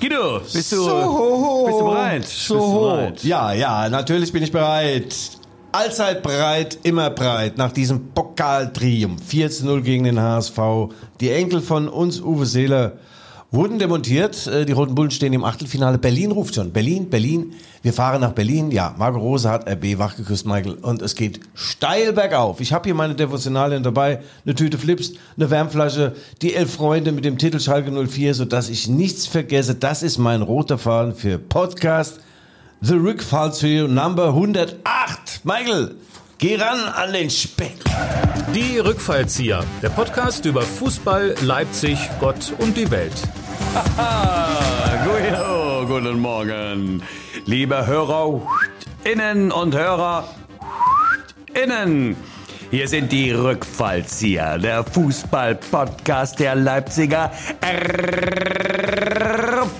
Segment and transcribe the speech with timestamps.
[0.00, 2.26] Guido, bist du, so, bist du bereit?
[2.26, 3.24] So, bist du bereit?
[3.24, 5.14] ja, ja, natürlich bin ich bereit.
[5.72, 7.58] Allzeit breit, immer breit.
[7.58, 10.58] Nach diesem Pokaltriumph 4 zu 0 gegen den HSV.
[11.20, 12.92] Die Enkel von uns, Uwe Seeler,
[13.50, 14.46] wurden demontiert.
[14.46, 15.98] Äh, Die Roten Bullen stehen im Achtelfinale.
[15.98, 16.72] Berlin ruft schon.
[16.72, 17.52] Berlin, Berlin.
[17.82, 18.70] Wir fahren nach Berlin.
[18.70, 20.74] Ja, Marco Rose hat RB wachgeküsst, Michael.
[20.74, 22.60] Und es geht steil bergauf.
[22.60, 24.20] Ich habe hier meine Devotionalien dabei.
[24.44, 28.88] Eine Tüte Flips, eine Wärmflasche, die elf Freunde mit dem Titel Schalke 04, sodass ich
[28.88, 29.74] nichts vergesse.
[29.74, 32.20] Das ist mein roter Faden für Podcast.
[32.82, 35.44] The Rick Falzio Number 108.
[35.44, 35.96] Michael,
[36.40, 37.76] geh ran an den Speck.
[38.54, 43.12] Die Rückfallzieher, der Podcast über Fußball, Leipzig, Gott und die Welt.
[43.98, 47.02] Ah, Guido, guten Morgen.
[47.44, 48.40] Liebe Hörer
[49.04, 50.28] innen und Hörer
[51.62, 52.16] innen.
[52.70, 57.32] Hier sind die Rückfallzieher, der Fußball-Podcast der Leipziger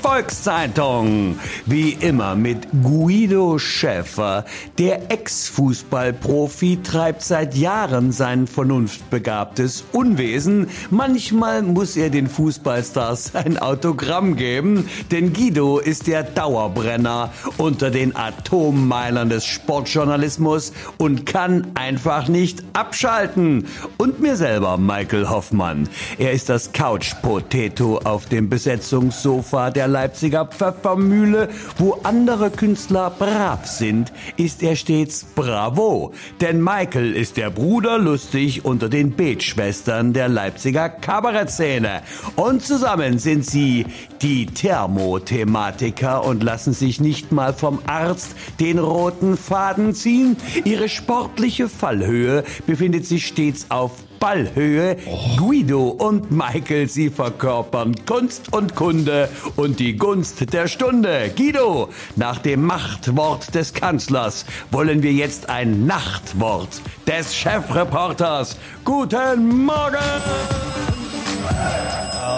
[0.03, 1.39] Volkszeitung.
[1.67, 4.45] Wie immer mit Guido Schäfer.
[4.79, 10.69] Der Ex-Fußballprofi treibt seit Jahren sein vernunftbegabtes Unwesen.
[10.91, 18.17] Manchmal muss er den Fußballstars ein Autogramm geben, denn Guido ist der Dauerbrenner unter den
[18.17, 23.67] Atommeilern des Sportjournalismus und kann einfach nicht abschalten.
[23.99, 25.89] Und mir selber, Michael Hoffmann.
[26.19, 31.49] Er ist das Couch-Potato auf dem Besetzungssofa der Leipziger Pfeffermühle.
[31.79, 36.13] Wo andere Künstler brav sind, ist er stets bravo.
[36.41, 42.03] Denn Michael ist der Bruder lustig unter den Betschwestern der Leipziger Kabarettszene.
[42.37, 43.87] Und zusammen sind sie
[44.23, 50.37] die Thermothematiker und lassen sich nicht mal vom Arzt den roten Faden ziehen.
[50.65, 54.97] Ihre sportliche Fallhöhe befindet sich stets auf Ballhöhe.
[55.37, 61.33] Guido und Michael, sie verkörpern Kunst und Kunde und die Gunst der Stunde.
[61.35, 66.69] Guido, nach dem Machtwort des Kanzlers wollen wir jetzt ein Nachtwort
[67.07, 68.59] des Chefreporters.
[68.85, 69.97] Guten Morgen!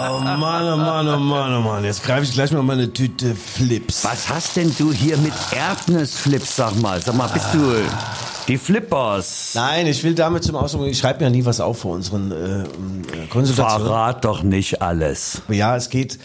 [0.05, 1.83] Oh Mann, oh Mann, oh Mann, oh Mann.
[1.83, 4.05] Jetzt greife ich gleich mal meine Tüte Flips.
[4.05, 7.01] Was hast denn du hier mit Erdnussflips, sag mal?
[7.01, 7.75] Sag mal, bist du
[8.47, 9.51] die Flippers?
[9.55, 12.61] Nein, ich will damit zum Ausdruck, ich schreibe mir nie was auf vor unseren äh,
[12.61, 12.65] äh,
[13.29, 13.87] Konsultationen.
[13.87, 15.41] Verrat doch nicht alles.
[15.49, 16.19] Ja, es geht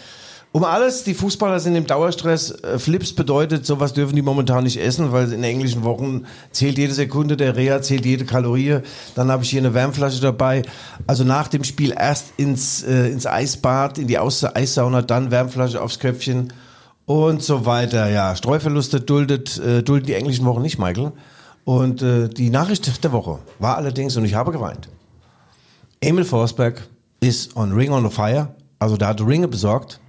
[0.51, 1.03] um alles.
[1.03, 2.51] Die Fußballer sind im Dauerstress.
[2.51, 6.93] Äh, Flips bedeutet, sowas dürfen die momentan nicht essen, weil in englischen Wochen zählt jede
[6.93, 8.79] Sekunde der Reha, zählt jede Kalorie.
[9.15, 10.63] Dann habe ich hier eine Wärmflasche dabei.
[11.07, 15.81] Also nach dem Spiel erst ins, äh, ins Eisbad, in die Aus Eissauna, dann Wärmflasche
[15.81, 16.51] aufs Köpfchen
[17.05, 18.09] und so weiter.
[18.09, 21.11] Ja, Streuverluste duldet, äh, dulden die englischen Wochen nicht, Michael.
[21.69, 24.89] Und äh, die Nachricht der Woche war allerdings, und ich habe geweint,
[26.01, 26.81] Emil Forsberg
[27.19, 28.55] ist on Ring on the Fire.
[28.79, 29.99] Also der hat Ringe besorgt.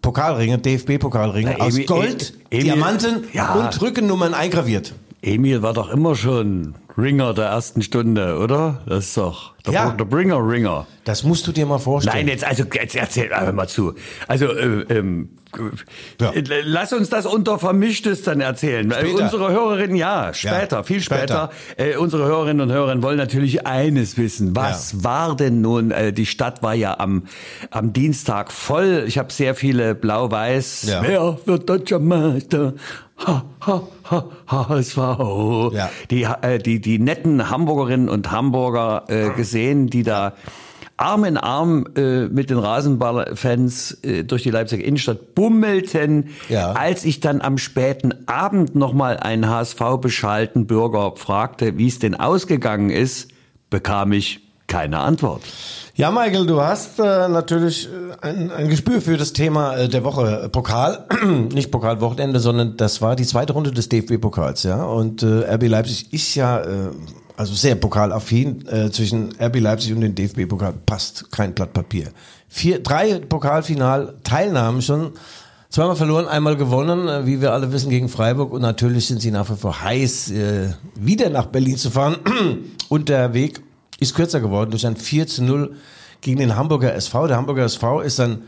[0.00, 3.52] Pokalringe, DFB-Pokalringe aus Gold, E- Emil- Diamanten Ja.
[3.54, 4.94] und Rückennummern eingraviert.
[5.20, 8.82] Emil war doch immer schon Ringer der ersten Stunde, oder?
[8.86, 9.90] Das ist doch der, Ja.
[9.90, 10.86] der Bringer Ringer.
[11.04, 12.16] Das musst du dir mal vorstellen.
[12.16, 13.94] Nein, jetzt also jetzt erzähl einfach mal zu.
[14.28, 15.30] Also äh, ähm,
[16.20, 16.30] Ja.
[16.32, 18.90] äh, lass uns das unter Vermischtes dann erzählen.
[18.90, 19.22] Äh, Später.
[19.24, 21.50] Unsere Hörerinnen, ja, später, Ja, viel später.
[21.76, 21.92] später.
[21.92, 24.54] Äh, unsere Hörerinnen und Hörer wollen natürlich eines wissen.
[24.54, 25.90] Was war denn nun?
[25.92, 27.24] Äh, die Stadt war ja am
[27.70, 29.04] am Dienstag voll.
[29.06, 30.84] Ich habe sehr viele Blau-Weiß.
[30.88, 31.02] Ja.
[31.02, 32.74] Wer wird deutscher Meister?
[33.24, 34.96] Ha, ha, ha, HSV.
[35.74, 35.90] Ja.
[36.10, 40.34] Die, äh, die, die netten Hamburgerinnen und Hamburger äh, gesehen, die da
[40.96, 46.28] Arm in Arm äh, mit den Rasenballfans äh, durch die Leipziger Innenstadt bummelten.
[46.48, 46.72] Ja.
[46.72, 52.90] Als ich dann am späten Abend nochmal einen HSV-beschalten Bürger fragte, wie es denn ausgegangen
[52.90, 53.30] ist,
[53.70, 54.40] bekam ich
[54.72, 55.42] keine Antwort.
[55.94, 60.02] Ja, Michael, du hast äh, natürlich äh, ein, ein Gespür für das Thema äh, der
[60.02, 60.48] Woche.
[60.50, 61.04] Pokal,
[61.52, 64.82] nicht Pokalwochenende, sondern das war die zweite Runde des DFB-Pokals, ja.
[64.82, 66.90] Und äh, RB Leipzig ist ja äh,
[67.36, 68.66] also sehr pokalaffin.
[68.66, 72.06] Äh, zwischen RB Leipzig und dem DFB-Pokal passt kein Blatt Papier.
[72.48, 75.12] Vier, drei Pokalfinal-Teilnahmen schon.
[75.68, 78.54] Zweimal verloren, einmal gewonnen, äh, wie wir alle wissen, gegen Freiburg.
[78.54, 82.16] Und natürlich sind sie nach wie vor heiß, äh, wieder nach Berlin zu fahren.
[82.88, 83.60] Und der Weg
[84.02, 85.76] ist kürzer geworden durch ein 4 zu 0
[86.20, 87.26] gegen den Hamburger SV.
[87.26, 88.42] Der Hamburger SV ist ein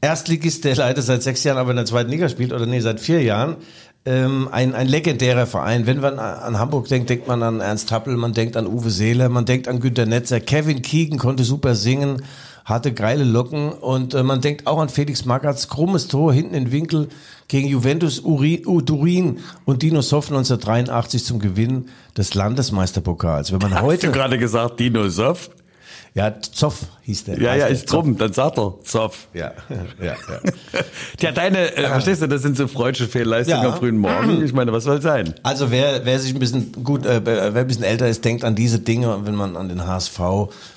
[0.00, 3.00] Erstligist, der leider seit sechs Jahren aber in der zweiten Liga spielt, oder nee, seit
[3.00, 3.56] vier Jahren.
[4.04, 5.86] Ähm, ein, ein legendärer Verein.
[5.86, 9.28] Wenn man an Hamburg denkt, denkt man an Ernst Happel, man denkt an Uwe Seeler,
[9.28, 10.38] man denkt an Günter Netzer.
[10.38, 12.22] Kevin Keegan konnte super singen,
[12.66, 16.64] hatte geile Locken und äh, man denkt auch an Felix Magaths krummes Tor hinten in
[16.64, 17.08] den Winkel
[17.46, 21.86] gegen Juventus Uri, Turin und Dino Soff 1983 zum Gewinn
[22.16, 23.52] des Landesmeisterpokals.
[23.52, 25.48] Wenn man Hast du heute gerade gesagt, Dino Soff?
[26.16, 27.38] Ja, Zoff hieß der.
[27.42, 29.28] Ja, ja, ist drum, dann sagt er, Zoff.
[29.34, 30.14] Ja, ja, ja.
[31.20, 33.68] Ja, deine, äh, verstehst du, das sind so freudsche Fehlleistungen Ja.
[33.72, 34.42] am frühen Morgen.
[34.42, 35.34] Ich meine, was soll sein?
[35.42, 38.54] Also wer, wer sich ein bisschen gut, äh, wer ein bisschen älter ist, denkt an
[38.54, 40.18] diese Dinge, wenn man an den HSV,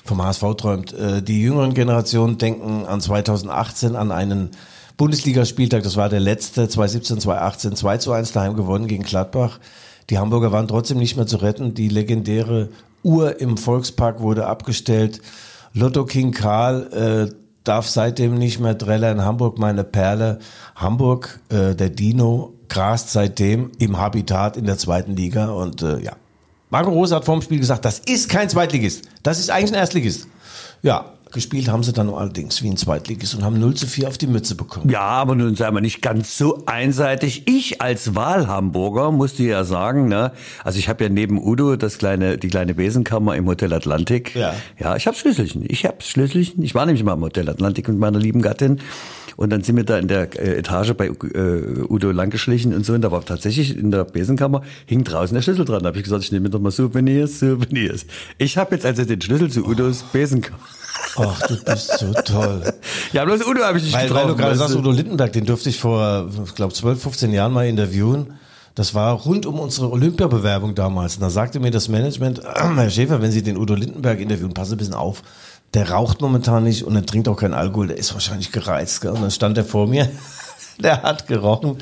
[0.04, 0.92] vom HSV träumt.
[0.92, 4.50] Äh, die jüngeren Generationen denken an 2018, an einen
[4.98, 9.58] Bundesligaspieltag, das war der letzte, 2017, 2018, 2 zu 1 daheim gewonnen gegen Gladbach.
[10.10, 11.72] Die Hamburger waren trotzdem nicht mehr zu retten.
[11.72, 12.68] Die legendäre
[13.02, 15.20] Uhr im Volkspark wurde abgestellt.
[15.72, 20.38] Lotto King Karl äh, darf seitdem nicht mehr Dreller in Hamburg, meine Perle.
[20.74, 25.50] Hamburg, äh, der Dino, grast seitdem im Habitat in der zweiten Liga.
[25.50, 26.12] Und äh, ja,
[26.70, 29.04] Marco Rose hat vorm Spiel gesagt, das ist kein Zweitligist.
[29.22, 30.26] Das ist eigentlich ein Erstligist.
[30.82, 34.18] Ja, gespielt haben sie dann allerdings wie ein Zweitligist und haben 0 zu 4 auf
[34.18, 34.90] die Mütze bekommen.
[34.90, 37.44] Ja, aber nun sei mal nicht ganz so einseitig.
[37.46, 40.32] Ich als Wahlhamburger musste ja sagen, ne,
[40.64, 44.34] also ich habe ja neben Udo das kleine, die kleine Besenkammer im Hotel Atlantik.
[44.34, 44.54] Ja.
[44.78, 45.64] Ja, ich habe Schlüsselchen.
[45.68, 46.62] Ich habe Schlüsselchen.
[46.62, 48.80] Ich war nämlich mal im Hotel Atlantik mit meiner lieben Gattin.
[49.40, 52.92] Und dann sind wir da in der äh, Etage bei äh, Udo langgeschlichen und so.
[52.92, 55.82] Und da war tatsächlich in der Besenkammer, hing draußen der Schlüssel dran.
[55.82, 58.04] Da habe ich gesagt, ich nehme mir doch mal Souvenirs, Souvenirs.
[58.36, 60.58] Ich habe jetzt also den Schlüssel zu Udos Besenkammer.
[61.16, 62.72] Ach, du bist so toll.
[63.12, 64.28] Ja, bloß Udo habe ich nicht Weil, getroffen.
[64.28, 64.76] weil du gerade sagst.
[64.76, 68.34] Udo Lindenberg, den durfte ich vor, ich glaube, 12, 15 Jahren mal interviewen.
[68.74, 71.16] Das war rund um unsere Olympiabewerbung damals.
[71.16, 74.74] Und da sagte mir das Management, Herr Schäfer, wenn Sie den Udo Lindenberg interviewen, passen
[74.74, 75.22] ein bisschen auf.
[75.74, 79.00] Der raucht momentan nicht und er trinkt auch keinen Alkohol, der ist wahrscheinlich gereizt.
[79.02, 79.10] Gell?
[79.10, 80.08] Und dann stand er vor mir,
[80.80, 81.76] der hat gerochen,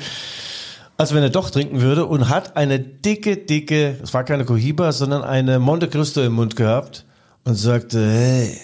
[0.97, 4.91] als wenn er doch trinken würde und hat eine dicke, dicke, es war keine Cohiba,
[4.91, 7.05] sondern eine Monte Cristo im Mund gehabt
[7.45, 8.57] und sagte, hey,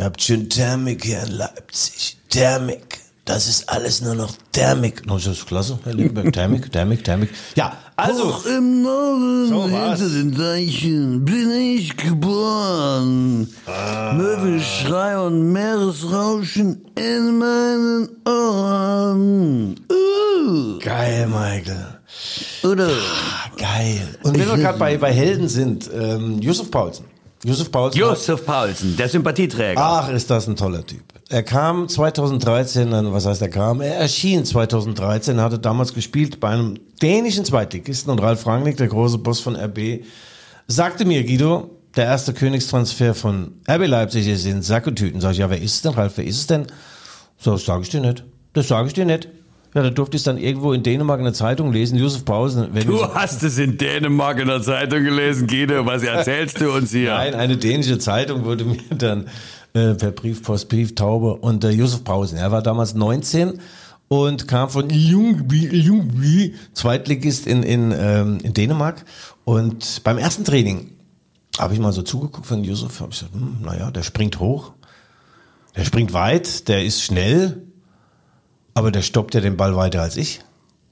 [0.00, 2.16] Ihr habt schön Thermik hier in Leipzig.
[2.30, 3.00] Thermik.
[3.24, 5.02] Das ist alles nur noch Thermik.
[5.08, 6.32] Das ist klasse, Herr Lindenberg.
[6.32, 7.30] Thermik, Thermik, Thermik.
[7.56, 8.28] Ja, also.
[8.28, 13.48] Hoch im Norden So hinter den Deichen bin ich geboren.
[13.66, 14.12] Ah.
[14.14, 19.74] Möwenschrei und Meeresrauschen in meinen Ohren.
[19.90, 21.98] Uh, Geil, Michael.
[22.62, 22.88] oder?
[23.58, 24.16] Geil.
[24.22, 27.04] Und wenn wir gerade bei, bei Helden sind, ähm, Yusuf Paulsen.
[27.44, 28.00] Yusuf Paulsen.
[28.00, 29.80] Josef Paulsen, der Sympathieträger.
[29.80, 31.02] Ach, ist das ein toller Typ.
[31.28, 33.80] Er kam 2013, dann, was heißt er kam?
[33.80, 39.18] Er erschien 2013, hatte damals gespielt bei einem dänischen Zweitligisten und Ralf Rangnick, der große
[39.18, 40.04] Boss von RB,
[40.66, 45.20] sagte mir, Guido, der erste Königstransfer von RB Leipzig ist in Sack und Tüten.
[45.20, 46.66] Sag ich, ja, wer ist es denn, Ralf, wer ist es denn?
[47.38, 48.24] So, das sage ich dir nicht.
[48.52, 49.28] Das sage ich dir nicht.
[49.78, 52.70] Ja, da durfte ich dann irgendwo in Dänemark in der Zeitung lesen, Yusuf Paulsen.
[52.72, 55.86] Wenn Du hast es in Dänemark in der Zeitung gelesen, Guido.
[55.86, 57.12] Was erzählst du uns hier?
[57.12, 59.28] Nein, eine dänische Zeitung wurde mir dann
[59.74, 62.38] äh, per Briefpost, Brieftaube und äh, Josef Pausen.
[62.38, 63.60] Er war damals 19
[64.08, 69.04] und kam von Ljungby, Ljungby Zweitligist in, in, ähm, in Dänemark.
[69.44, 70.90] Und beim ersten Training
[71.56, 74.72] habe ich mal so zugeguckt von Josef, habe ich gesagt, hm, naja, der springt hoch,
[75.76, 77.67] der springt weit, der ist schnell,
[78.78, 80.40] aber der stoppt ja den Ball weiter als ich.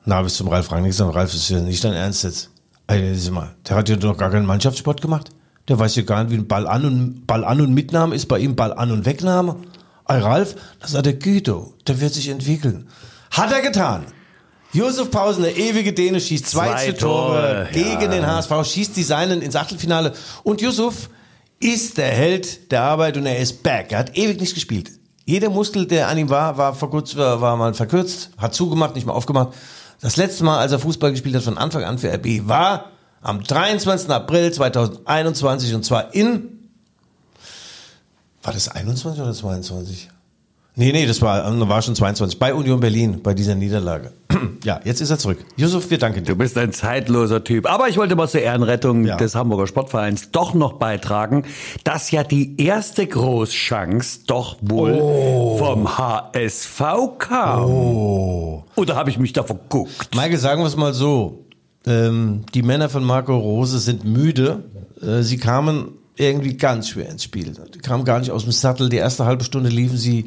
[0.04, 2.50] Na, bis zum Ralf Rangnick gesagt, Ralf, ist ja nicht dein Ernst jetzt.
[2.90, 5.30] Sieh mal, der hat ja doch gar keinen Mannschaftssport gemacht.
[5.68, 8.26] Der weiß ja gar nicht, wie ein Ball an und Ball an und Mitnahme ist
[8.26, 9.54] bei ihm Ball an und Wegnahme.
[10.08, 12.88] Ey, Ralf, das hat der Güto, der wird sich entwickeln.
[13.30, 14.06] Hat er getan.
[14.72, 18.08] Josef Pausen, der ewige Däne, schießt zwei, Zwei Tore Tore, gegen ja.
[18.08, 20.12] den HSV, schießt die Seinen ins Achtelfinale.
[20.42, 21.08] Und Yusuf
[21.60, 23.92] ist der Held der Arbeit und er ist back.
[23.92, 24.90] Er hat ewig nicht gespielt.
[25.26, 29.06] Jeder Muskel, der an ihm war, war, verkürzt, war, war mal verkürzt, hat zugemacht, nicht
[29.06, 29.54] mehr aufgemacht.
[30.00, 33.42] Das letzte Mal, als er Fußball gespielt hat, von Anfang an für RB, war am
[33.42, 34.08] 23.
[34.08, 36.70] April 2021 und zwar in,
[38.44, 40.10] war das 21 oder 22?
[40.78, 42.38] Nee, nee, das war, war schon 22.
[42.38, 44.12] Bei Union Berlin, bei dieser Niederlage.
[44.64, 45.38] ja, jetzt ist er zurück.
[45.56, 46.32] Yusuf, wir danken dir.
[46.32, 47.64] Du bist ein zeitloser Typ.
[47.70, 49.16] Aber ich wollte mal zur Ehrenrettung Ja.
[49.16, 51.44] des Hamburger Sportvereins doch noch beitragen,
[51.84, 55.56] dass ja die erste Großchance doch wohl Oh.
[55.56, 56.82] vom HSV
[57.18, 58.64] kam.
[58.76, 60.14] Oder habe ich mich da verguckt?
[60.14, 61.46] Michael, sagen wir es mal so.
[61.86, 64.64] Ähm, die Männer von Marco Rose sind müde.
[65.00, 67.54] Äh, sie kamen irgendwie ganz schwer ins Spiel.
[67.74, 68.90] Die kamen gar nicht aus dem Sattel.
[68.90, 70.26] Die erste halbe Stunde liefen sie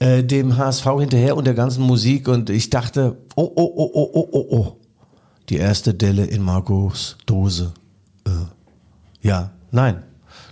[0.00, 4.10] äh, dem HSV hinterher und der ganzen Musik und ich dachte, oh, oh, oh, oh,
[4.14, 4.76] oh, oh, oh.
[5.48, 7.72] Die erste Delle in Marcos Dose.
[8.26, 8.30] Äh,
[9.22, 10.02] ja, nein.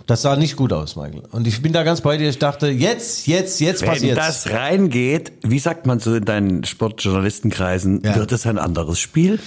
[0.07, 1.23] Das sah nicht gut aus, Michael.
[1.31, 2.29] Und ich bin da ganz bei dir.
[2.29, 4.15] Ich dachte, jetzt, jetzt, jetzt Wenn passiert's.
[4.45, 8.15] das reingeht, wie sagt man so in deinen Sportjournalistenkreisen, Ja.
[8.15, 9.39] wird es ein anderes Spiel?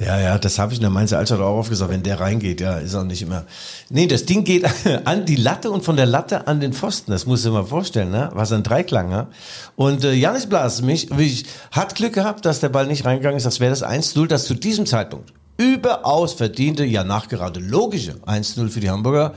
[0.00, 1.90] Ja, ja, das habe ich in der Mainzer Altstadt auch aufgesagt.
[1.90, 3.44] Wenn der reingeht, ja, ist auch nicht immer.
[3.90, 4.64] Nee, das Ding geht
[5.04, 7.10] an die Latte und von der Latte an den Pfosten.
[7.10, 8.30] Das musst du dir mal vorstellen, ne?
[8.32, 9.26] Was ein Dreiklang, ne?
[9.74, 13.46] Und äh, Janis Blas mich, mich hat Glück gehabt, dass der Ball nicht reingegangen ist.
[13.46, 18.80] Das wäre das 1-0, das zu diesem Zeitpunkt überaus verdiente, ja nachgerade logische 1-0 für
[18.80, 19.34] die Hamburger.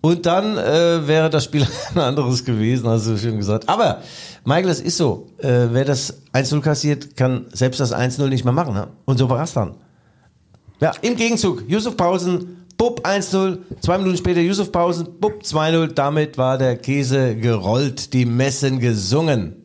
[0.00, 3.68] Und dann äh, wäre das Spiel ein anderes gewesen, hast du schön gesagt.
[3.68, 4.00] Aber,
[4.44, 8.54] Michael, es ist so, äh, wer das 1-0 kassiert, kann selbst das 1-0 nicht mehr
[8.54, 8.72] machen.
[8.72, 8.88] Ne?
[9.04, 9.74] Und so war es dann.
[10.80, 15.88] Ja, im Gegenzug, Yusuf Pausen, Bub 1-0, zwei Minuten später Yusuf Pausen, Bub 2-0.
[15.88, 19.59] Damit war der Käse gerollt, die Messen gesungen.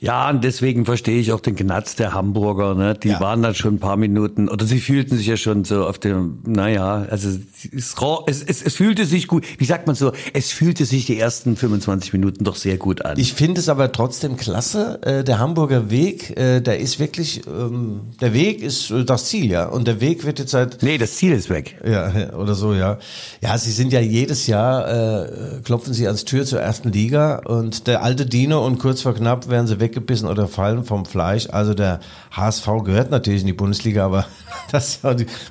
[0.00, 2.74] Ja, und deswegen verstehe ich auch den Gnatz der Hamburger.
[2.74, 2.94] Ne?
[2.94, 3.20] Die Ja.
[3.20, 6.38] waren dann schon ein paar Minuten, oder sie fühlten sich ja schon so auf dem,
[6.46, 7.94] naja, also es,
[8.26, 11.56] es, es, es fühlte sich gut, wie sagt man so, es fühlte sich die ersten
[11.56, 13.18] 25 Minuten doch sehr gut an.
[13.18, 15.00] Ich finde es aber trotzdem klasse.
[15.02, 19.50] Äh, der Hamburger Weg, äh, der ist wirklich, ähm, der Weg ist äh, das Ziel,
[19.50, 19.66] ja.
[19.66, 21.76] Und der Weg wird jetzt seit nee, das Ziel ist weg.
[21.86, 22.98] Ja, oder so, ja.
[23.42, 24.88] Ja, sie sind ja jedes Jahr,
[25.24, 29.14] äh, klopfen sie ans Tür zur ersten Liga und der alte Dino und kurz vor
[29.14, 31.48] knapp werden sie weggebissen oder fallen vom Fleisch.
[31.50, 32.00] Also der
[32.32, 34.26] HSV gehört natürlich in die Bundesliga, aber
[34.72, 35.00] das,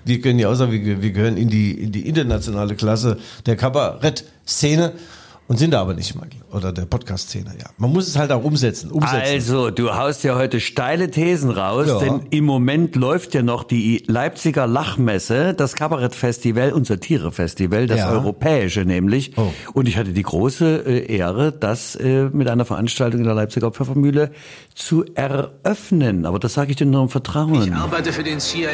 [0.05, 3.55] wir können ja auch sagen, wir, wir gehören in die, in die internationale Klasse der
[3.55, 4.93] Kabarett-Szene
[5.47, 6.38] und sind da aber nicht, Michael.
[6.51, 7.67] Oder der Podcast-Szene, ja.
[7.77, 9.21] Man muss es halt auch umsetzen, umsetzen.
[9.21, 11.99] Also, du haust ja heute steile Thesen raus, Ja.
[11.99, 18.11] denn im Moment läuft ja noch die Leipziger Lachmesse, das Kabarettfestival, unser Satire-Festival, das Ja.
[18.11, 19.33] europäische nämlich.
[19.37, 19.51] Oh.
[19.73, 23.69] Und ich hatte die große äh, Ehre, das äh, mit einer Veranstaltung in der Leipziger
[23.69, 24.31] Pfeffermühle
[24.73, 26.25] zu eröffnen.
[26.25, 27.73] Aber das sage ich dir nur im Ich Vertrauen.
[27.73, 28.69] arbeite für den CIA.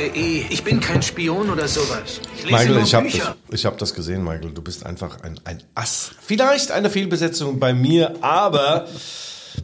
[0.49, 2.21] Ich bin kein Spion oder sowas.
[2.37, 4.51] Ich lese Michael, nur ich habe das, ich hab das gesehen, Michael.
[4.51, 6.11] Du bist einfach ein, ein Ass.
[6.21, 8.87] Vielleicht eine Fehlbesetzung bei mir, aber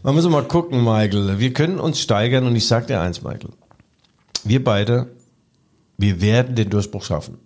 [0.04, 1.40] man muss mal gucken, Michael.
[1.40, 3.52] Wir können uns steigern und ich sag dir eins, Michael.
[4.44, 5.08] Wir beide,
[5.98, 7.38] wir werden den Durchbruch schaffen.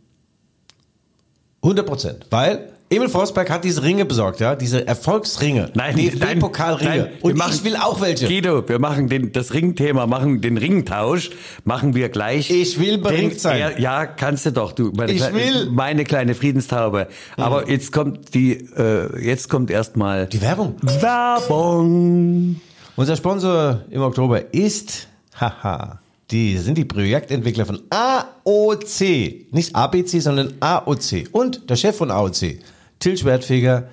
[1.63, 2.27] 100 Prozent.
[2.29, 5.71] Weil Emil Forsberg hat diese Ringe besorgt, ja, diese Erfolgsringe.
[5.73, 6.89] Nein, die nein, Pokalringe.
[6.89, 8.27] nein, wir Und machen- ich will auch welche.
[8.27, 11.31] Guido, wir machen den, das Ringthema, machen den Ringtausch,
[11.63, 12.51] machen wir gleich.
[12.51, 13.59] Ich will beringt sein.
[13.59, 14.91] Ja, ja, kannst du doch, du.
[14.95, 15.65] Meine Ich will.
[15.67, 15.73] Mhm.
[15.75, 17.07] Meine kleine Friedenstaube.
[17.37, 20.75] Aber jetzt kommt die, äh, jetzt kommt erstmal Die Werbung.
[20.83, 22.61] Werbung.
[22.95, 25.07] Unser Sponsor im Oktober ist,
[25.39, 25.99] haha,
[26.31, 29.47] die sind die Projektentwickler von AOC.
[29.51, 31.25] Nicht ABC, sondern AOC.
[31.31, 32.59] Und der Chef von AOC,
[33.05, 33.83] Till Schwertfeger,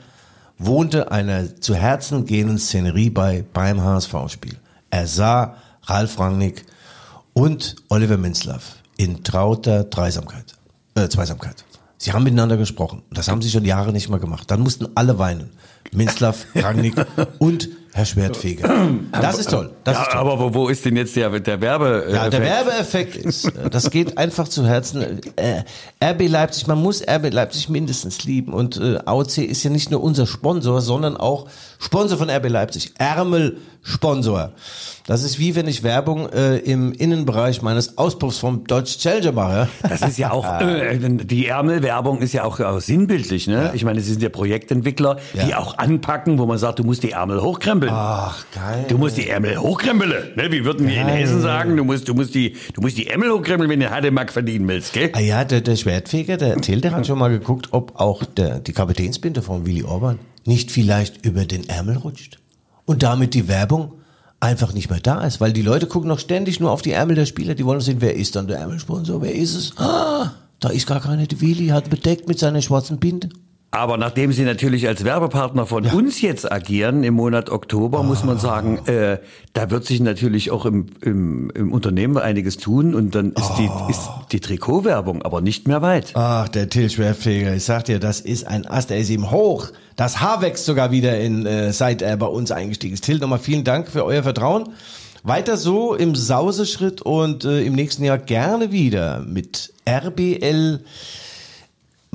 [0.56, 4.56] wohnte einer zu Herzen gehenden Szenerie bei beim HSV-Spiel.
[4.88, 6.64] Er sah Ralf Rangnick
[7.34, 10.54] und Oliver Minzlaff in trauter Dreisamkeit,
[10.94, 11.62] äh, Zweisamkeit.
[11.98, 13.02] Sie haben miteinander gesprochen.
[13.10, 14.50] Das haben sie schon Jahre nicht mehr gemacht.
[14.50, 15.50] Dann mussten alle weinen.
[15.92, 16.94] Minzlaff, Rangnick
[17.38, 18.68] und Herr Schwertfeger.
[19.12, 19.70] Das ist toll.
[19.84, 20.30] Das ist Ja, toll.
[20.32, 22.06] aber wo, ist denn jetzt der, der Werbe?
[22.10, 22.66] Ja, der Effekt?
[22.66, 25.20] Werbeeffekt ist, äh, das geht einfach zu Herzen.
[25.36, 25.62] Äh,
[26.02, 28.54] RB Leipzig, man muss RB Leipzig mindestens lieben.
[28.54, 31.46] Und äh, AOC ist ja nicht nur unser Sponsor, sondern auch
[31.82, 32.92] Sponsor von RB Leipzig.
[32.98, 34.52] Ärmel-Sponsor.
[35.08, 39.68] Das ist wie wenn ich Werbung äh, im Innenbereich meines Auspuffs vom Deutsch Challenger mache.
[39.82, 43.72] Das ist ja auch, äh, die Ärmelwerbung ist ja auch, auch sinnbildlich, ne?
[43.74, 45.58] Ich meine, sie sind ja Projektentwickler, die Ja.
[45.58, 47.92] auch anpacken, wo man sagt, du musst die Ärmel hochkrempeln.
[47.92, 48.84] Ach, geil.
[48.88, 50.52] Du musst die Ärmel hochkrempeln, ne?
[50.52, 51.76] Wie würden wir in Hessen sagen?
[51.76, 54.92] Du musst, du musst die, du musst die Ärmel hochkrempeln, wenn du Hademark verdienen willst,
[54.92, 55.10] gell?
[55.14, 58.60] Ah ja, der, der Schwertfeger, der Till, der hat schon mal geguckt, ob auch der,
[58.60, 62.38] die Kapitänsbinde von Willy Orban nicht vielleicht über den Ärmel rutscht.
[62.84, 63.92] Und damit die Werbung
[64.40, 67.14] einfach nicht mehr da ist, weil die Leute gucken noch ständig nur auf die Ärmel
[67.14, 69.78] der Spieler, die wollen sehen, wer ist dann der Ärmelsponsor, wer ist es?
[69.78, 73.28] Ah, da ist gar keiner, die Willy hat bedeckt mit seiner schwarzen Binde.
[73.74, 78.38] Aber nachdem sie natürlich als Werbepartner von uns jetzt agieren im Monat Oktober, muss man
[78.38, 79.16] sagen, äh,
[79.54, 83.70] da wird sich natürlich auch im, im, im Unternehmen einiges tun und dann ist die,
[83.88, 86.12] ist die Trikotwerbung aber nicht mehr weit.
[86.12, 89.68] Ach, der Till Schwertfeger, ich sag dir, das ist ein Ast, der ist ihm hoch.
[89.96, 93.04] Das Haar wächst sogar wieder in, äh, seit er bei uns eingestiegen ist.
[93.04, 94.68] Till, nochmal vielen Dank für euer Vertrauen.
[95.22, 100.80] Weiter so im Sauseschritt und äh, im nächsten Jahr gerne wieder mit RBL,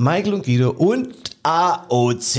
[0.00, 1.08] Michael und Guido und
[1.42, 2.34] AOC.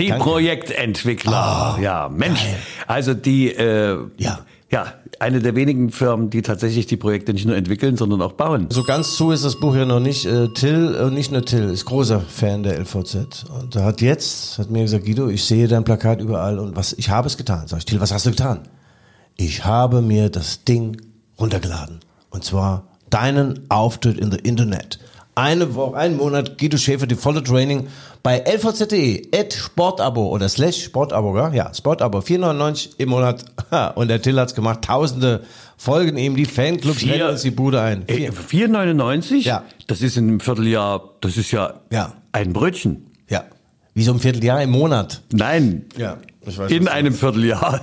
[0.00, 0.24] Die Danke.
[0.24, 1.78] Projektentwickler.
[1.80, 2.40] ja, Mensch.
[2.88, 4.40] Also die, äh, Ja.
[4.68, 4.86] ja,
[5.20, 8.66] eine der wenigen Firmen, die tatsächlich die Projekte nicht nur entwickeln, sondern auch bauen.
[8.70, 10.26] So ganz zu ist das Buch ja noch nicht.
[10.26, 13.44] Äh, Till, und nicht nur Till, ist großer Fan der LVZ.
[13.60, 16.94] Und er hat jetzt, hat mir gesagt, Guido, ich sehe dein Plakat überall und was,
[16.94, 17.68] ich habe es getan.
[17.68, 18.62] Sag ich, Till, was hast du getan?
[19.36, 21.00] Ich habe mir das Ding
[21.38, 22.00] runtergeladen.
[22.30, 24.98] Und zwar deinen Auftritt in the Internet.
[25.40, 27.86] Eine Woche, einen Monat Guido Schäfer, die volle Training
[28.22, 31.54] bei lvz.de, at Sportabo oder slash Sportabo, gell?
[31.54, 33.44] ja, Sportabo, 4,99 im Monat.
[33.94, 34.82] Und der Till hat's gemacht.
[34.82, 35.42] Tausende
[35.78, 38.04] folgen ihm, die Fanclubs rennen uns die Bude ein.
[38.08, 39.36] Äh, 4,99?
[39.42, 39.64] Ja.
[39.86, 42.12] Das ist in einem Vierteljahr, das ist ja, Ja.
[42.32, 43.06] ein Brötchen.
[43.30, 43.44] Ja.
[43.94, 45.22] Wie so ein Vierteljahr im Monat.
[45.32, 45.86] Nein.
[45.96, 47.80] Ja, weiß, In du einem Vierteljahr.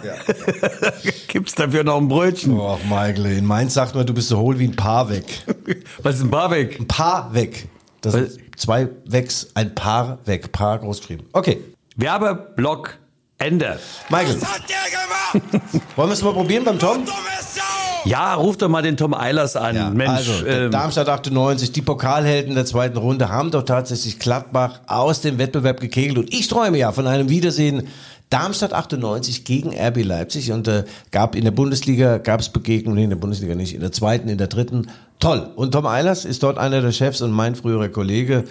[1.27, 2.59] Gibt's dafür noch ein Brötchen?
[2.59, 5.25] Och, Michael, in Mainz sagt man, du bist so hohl wie ein Paar weg.
[6.03, 6.79] Was ist ein Barbeck?
[6.79, 7.67] Ein Paar weg.
[8.01, 8.33] Das Was?
[8.33, 11.27] sind zwei Wegs, ein Paar weg, Paar großgeschrieben.
[11.33, 11.59] Okay,
[11.95, 12.97] Werbeblock
[13.37, 13.79] Ende.
[14.09, 15.85] Michael, Was hat der gemacht?
[15.95, 17.05] wollen wir es mal probieren beim Tom?
[17.05, 17.11] Dumme
[17.41, 17.61] Sau!
[17.61, 17.76] Ja,
[18.33, 19.95] ruf doch mal den Tom Eilers an.
[19.95, 25.21] Mensch, also, ähm, Darmstadt 98, die Pokalhelden der zweiten Runde haben doch tatsächlich Gladbach aus
[25.21, 26.17] dem Wettbewerb gekegelt.
[26.17, 27.87] Und ich träume ja von einem Wiedersehen
[28.29, 33.09] Darmstadt 98 gegen RB Leipzig und äh, gab in der Bundesliga, gab es Begegnungen, in
[33.09, 34.87] der Bundesliga nicht, in der zweiten, in der dritten.
[35.19, 35.49] Toll.
[35.55, 38.43] Und Tom Eilers ist dort einer der Chefs und mein früherer Kollege.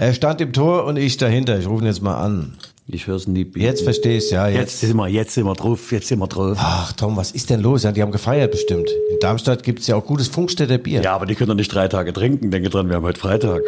[0.00, 1.58] Er stand im Tor und ich dahinter.
[1.58, 2.56] Ich rufe ihn jetzt mal an.
[2.86, 3.52] ich hör's nie.
[3.54, 4.48] Jetzt verstehe ich ja.
[4.48, 6.56] Jetzt sind wir, jetzt sind wir drauf, jetzt sind wir drauf.
[6.58, 7.82] Ach Tom, was ist denn los?
[7.82, 8.88] Ja, die haben gefeiert bestimmt.
[9.10, 11.02] In Darmstadt gibt's ja auch gutes Funkstätter Bier.
[11.02, 12.50] Ja, aber die können doch nicht drei Tage trinken.
[12.50, 13.60] Denke dran, wir haben heute Freitag.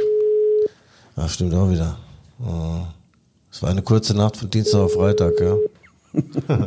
[1.17, 1.99] Ach, stimmt auch wieder.
[2.41, 2.81] Oh.
[3.51, 5.57] Es war eine kurze Nacht von Dienstag auf Freitag, ja.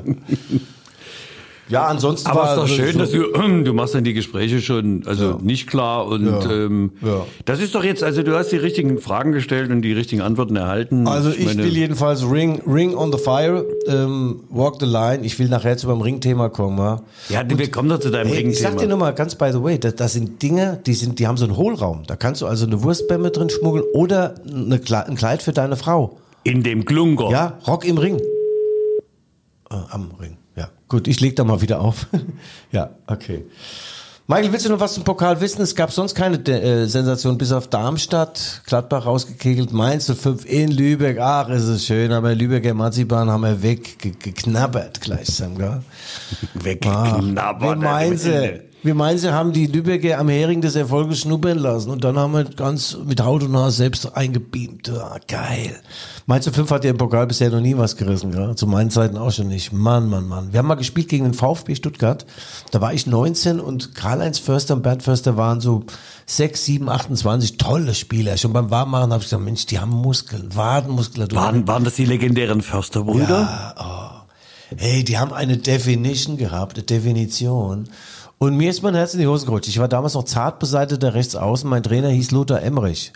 [1.70, 3.24] ja, ansonsten Aber es ist doch schön, so, dass du,
[3.64, 6.52] du machst dann die Gespräche schon, also nicht klar und Ja.
[6.52, 7.26] ähm, Ja.
[7.46, 10.56] das ist doch jetzt, also du hast die richtigen Fragen gestellt und die richtigen Antworten
[10.56, 11.08] erhalten.
[11.08, 15.20] Also ich meine, will jedenfalls Ring, Ring on the Fire, ähm, Walk the Line.
[15.26, 16.78] Ich will nachher zu beim Ring-Thema kommen.
[16.78, 18.90] Ja, Ja, wir kommen doch zu deinem Hey, ich sag dir Ringthema.
[18.90, 21.46] nur mal ganz by the way, das, das sind Dinge, die sind, die haben so
[21.46, 22.04] einen Hohlraum.
[22.06, 24.76] Da kannst du also eine Wurstbämme drin schmuggeln oder eine,
[25.08, 26.18] ein Kleid für deine Frau.
[26.44, 27.30] In dem Klunker.
[27.32, 28.18] Ja, Rock im Ring.
[29.72, 30.38] Äh, am Ring.
[30.88, 32.08] Gut, ich leg da mal wieder auf.
[32.72, 33.46] ja, okay.
[34.28, 35.62] Michael, willst du noch was zum Pokal wissen?
[35.62, 41.20] Es gab sonst keine äh, Sensation, bis auf Darmstadt, Gladbach rausgekegelt, Mainz 05 in Lübeck.
[41.20, 45.84] Ach, ist es schön, aber Lübecker Marzipan haben wir weggeknabbert gleichsam, gell?
[46.56, 47.80] Weggeknabbert.
[47.80, 52.04] Meinen sie, wir meinen sie haben die Lübecker am Hering des Erfolges schnuppern lassen und
[52.04, 54.90] dann haben wir ganz mit Haut und Haar selbst eingebeamt.
[54.90, 55.76] Ah, geil.
[56.28, 58.56] Mainz 05 hat ja im Pokal bisher noch nie was gerissen, gell?
[58.56, 59.74] zu meinen Zeiten auch schon nicht.
[59.74, 60.54] Mann, Mann, Mann.
[60.54, 62.28] Wir haben mal gespielt gegen den VfB Stuttgart.
[62.70, 65.86] Da war ich 19 und Karl-Heinz Förster und Bernd Förster waren so
[66.28, 68.38] 6, 7, 28 tolle Spieler.
[68.38, 71.40] Schon beim Warmmachen habe ich gesagt, Mensch, die haben Muskeln, Wadenmuskulatur.
[71.40, 74.26] Waren, waren das die legendären Försterbrüder?
[74.78, 77.90] Hey, die haben eine Definition gehabt, eine Definition.
[78.46, 79.70] Und mir ist mein Herz in die Hosen gerutscht.
[79.70, 81.68] Ich war damals noch zart beseiteter Rechtsaußen.
[81.68, 83.12] Mein Trainer hieß Lothar Emmerich.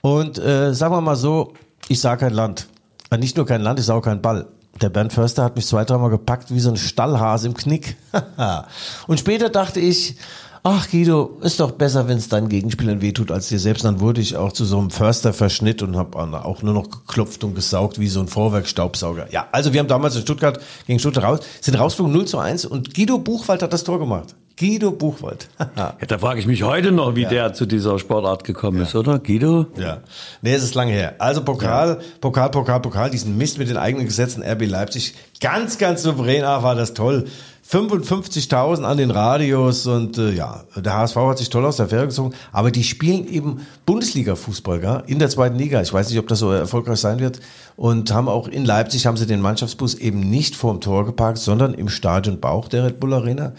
[0.00, 1.52] Und äh, sagen wir mal so,
[1.88, 2.68] ich sah kein Land.
[3.10, 4.46] Äh, Nicht nur kein Land, ich sah auch keinen Ball.
[4.80, 7.98] Der Bernd Förster hat mich zwei, dreimal gepackt wie so ein Stallhase im Knick.
[9.06, 10.16] und später dachte ich,
[10.62, 13.84] ach Guido, ist doch besser, wenn es deinen Gegenspielern wehtut als dir selbst.
[13.84, 17.54] Dann wurde ich auch zu so einem Förster-Verschnitt und habe auch nur noch geklopft und
[17.54, 19.30] gesaugt wie so ein Vorwerkstaubsauger.
[19.30, 22.64] Ja, also wir haben damals in Stuttgart gegen Stuttgart raus, sind rausgeflogen 0 zu 1
[22.64, 24.34] und Guido Buchwald hat das Tor gemacht.
[24.58, 25.48] Guido Buchwald.
[25.76, 29.18] Ja, da frage ich mich heute noch, wie der zu dieser Sportart gekommen ist, oder?
[29.18, 29.66] Guido?
[29.76, 30.00] Ja.
[30.42, 31.14] Nee, es ist lange her.
[31.18, 35.14] Also Pokal, Pokal, Pokal, Pokal, diesen Mist mit den eigenen Gesetzen RB Leipzig.
[35.40, 36.44] Ganz, ganz souverän.
[36.44, 37.26] Ach, war das toll.
[37.70, 42.06] 55.000 an den Radios und äh, ja, der HSV hat sich toll aus der Fähre
[42.08, 45.02] gezogen, aber die spielen eben Bundesliga-Fußball, gell?
[45.06, 45.80] in der zweiten Liga.
[45.80, 47.40] Ich weiß nicht, ob das so erfolgreich sein wird
[47.76, 51.72] und haben auch in Leipzig haben sie den Mannschaftsbus eben nicht vorm Tor geparkt, sondern
[51.72, 53.52] im Stadion Bauch der Red Bull Arena.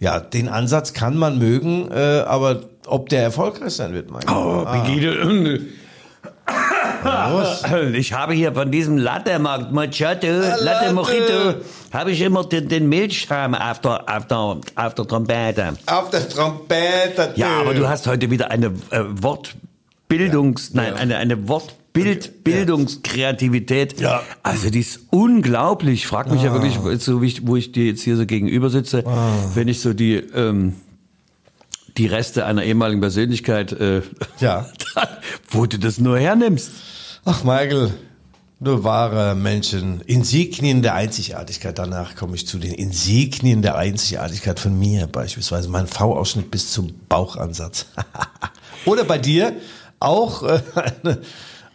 [0.00, 4.64] Ja, den Ansatz kann man mögen, äh, aber ob der erfolgreich sein wird, mein Oh,
[4.64, 5.12] Guido.
[7.94, 10.26] Ich habe hier von diesem Latte-Markt, Machado,
[10.60, 11.54] Latte Mojito,
[11.92, 15.74] habe ich immer den, den Milchscham auf der, auf, der, auf der Trompete.
[15.86, 17.32] Auf der Trompete.
[17.36, 21.48] Ja, aber du hast heute wieder eine äh, Wortbildungs-, nein, eine, eine
[21.94, 24.00] Wortbildbildungskreativität.
[24.00, 24.22] Ja.
[24.42, 26.00] Also die ist unglaublich.
[26.00, 28.70] Ich frag mich ja wirklich, so wie ich, wo ich dir jetzt hier so gegenüber
[28.70, 29.04] sitze,
[29.54, 30.74] wenn ich so die, ähm,
[31.96, 34.02] die Reste einer ehemaligen Persönlichkeit, äh,
[34.38, 34.66] Ja.
[35.50, 36.70] wo du das nur hernimmst.
[37.24, 37.92] Ach, Michael,
[38.60, 40.00] nur wahre Menschen.
[40.02, 41.78] Insignien der Einzigartigkeit.
[41.78, 45.68] Danach komme ich zu den Insignien der Einzigartigkeit von mir beispielsweise.
[45.68, 47.86] Mein V-Ausschnitt bis zum Bauchansatz.
[48.84, 49.52] Oder bei dir
[49.98, 50.60] auch äh,
[51.02, 51.18] eine,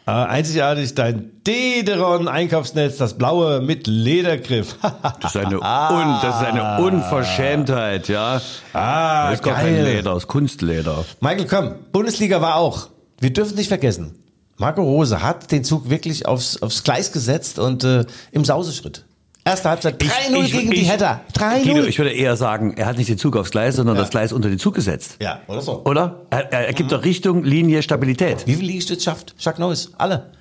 [0.07, 4.75] äh, einzigartig dein Dederon Einkaufsnetz, das blaue mit Ledergriff.
[5.21, 8.41] Das ist eine, un, das ist eine Unverschämtheit, ja.
[8.73, 11.05] ah, das ist gar kein Leder, das ist Kunstleder.
[11.19, 12.89] Michael, komm, Bundesliga war auch.
[13.19, 14.15] Wir dürfen nicht vergessen.
[14.57, 19.05] Marco Rose hat den Zug wirklich aufs, aufs Gleis gesetzt und äh, im Sauseschritt.
[19.47, 21.21] Erste Halbzeit 3-0 gegen die Hertha.
[21.37, 21.85] Guido, 3-0.
[21.85, 24.49] ich würde eher sagen, er hat nicht den Zug aufs Gleis, sondern das Gleis unter
[24.49, 25.17] den Zug gesetzt.
[25.21, 25.83] Ja, oder so.
[25.85, 26.25] Oder?
[26.31, 28.47] Er, er, er gibt doch Richtung, Linie, Stabilität.
[28.47, 29.91] Wie viel Liegestütz schafft Chuck Norris?
[29.99, 30.31] Alle.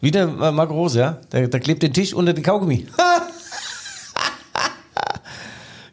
[0.00, 1.18] Wieder äh, Marco Rose, ja?
[1.30, 2.88] Der, der klebt den Tisch unter den Kaugummi.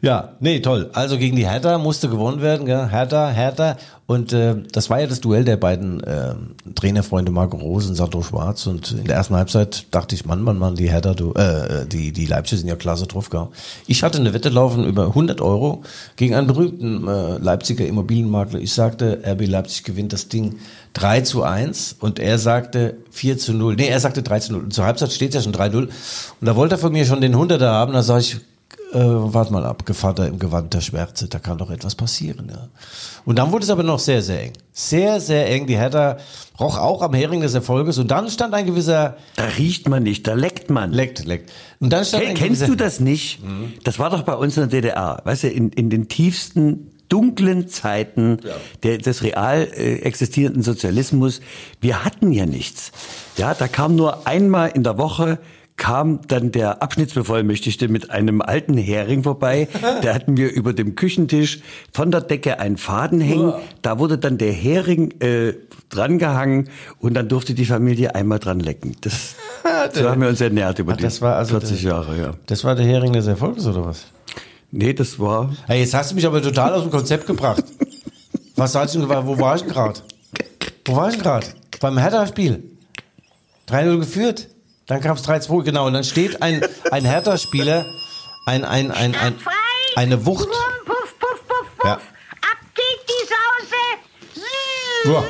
[0.00, 0.90] Ja, nee, toll.
[0.92, 2.88] Also gegen die Hertha musste gewonnen werden, gell?
[2.88, 3.76] Hertha, Hertha.
[4.06, 6.34] Und äh, das war ja das Duell der beiden äh,
[6.74, 8.66] Trainerfreunde Marco Rose und Sandro Schwarz.
[8.66, 12.12] Und in der ersten Halbzeit dachte ich, Mann, Mann, Mann, die Hertha, du, äh, die,
[12.12, 13.48] die Leipzig sind ja klasse drauf, gell?
[13.86, 15.82] Ich hatte eine Wette laufen über 100 Euro
[16.16, 18.60] gegen einen berühmten äh, Leipziger Immobilienmakler.
[18.60, 20.58] Ich sagte, RB Leipzig gewinnt das Ding
[20.94, 23.74] 3 zu 1 und er sagte 4 zu 0.
[23.74, 24.62] Nee, er sagte 3 zu 0.
[24.62, 25.76] Und zur Halbzeit steht ja schon 3-0.
[25.76, 25.90] Und
[26.40, 27.92] da wollte er von mir schon den 100er haben.
[27.92, 28.36] Da sage ich,
[28.92, 32.48] äh, warte mal ab, Gevatter im Gewand der Schwärze, da kann doch etwas passieren.
[32.50, 32.68] Ja.
[33.24, 34.52] Und dann wurde es aber noch sehr, sehr eng.
[34.72, 35.66] Sehr, sehr eng.
[35.66, 36.16] Die Hertha
[36.58, 37.98] roch auch am Hering des Erfolges.
[37.98, 39.16] Und dann stand ein gewisser...
[39.36, 40.92] Da riecht man nicht, da leckt man.
[40.92, 41.50] Leckt, leckt.
[41.80, 43.40] Und dann stand Ken, kennst du das nicht?
[43.84, 45.20] Das war doch bei uns in der DDR.
[45.24, 48.38] Weißt du, in, in den tiefsten dunklen Zeiten
[48.82, 51.40] der, des real äh, existierenden Sozialismus,
[51.80, 52.92] wir hatten ja nichts.
[53.36, 55.38] Ja, da kam nur einmal in der Woche
[55.78, 59.68] kam dann der Abschnittsbevollmächtigte mit einem alten Hering vorbei.
[60.02, 61.60] Da hatten wir über dem Küchentisch
[61.92, 63.54] von der Decke einen Faden hängen.
[63.80, 65.54] Da wurde dann der Hering äh,
[65.88, 66.68] drangehangen
[67.00, 68.96] und dann durfte die Familie einmal dran lecken.
[69.00, 69.34] Das,
[69.94, 72.18] so haben wir uns ernährt über Ach, die also 40 der- Jahre.
[72.20, 72.34] Ja.
[72.46, 74.04] Das war der Hering des Erfolges, oder was?
[74.70, 77.64] Nee, das war Hey, jetzt hast du mich aber total aus dem Konzept gebracht.
[78.56, 80.00] Was sagst du, wo war ich denn gerade?
[80.84, 81.46] Wo war ich gerade?
[81.80, 82.62] Beim Hertha-Spiel.
[83.68, 84.48] 3-0 geführt.
[84.88, 85.86] Dann kam es 3-2, genau.
[85.86, 87.86] Und dann steht ein, ein Hertha-Spieler,
[88.46, 89.34] ein, ein, ein, ein,
[89.94, 90.48] eine Wucht.
[90.48, 90.84] Puff,
[91.18, 91.84] puff, puff, puff.
[91.84, 91.92] Ja.
[91.92, 94.40] Ab geht die
[95.04, 95.14] Sause!
[95.14, 95.24] Ja.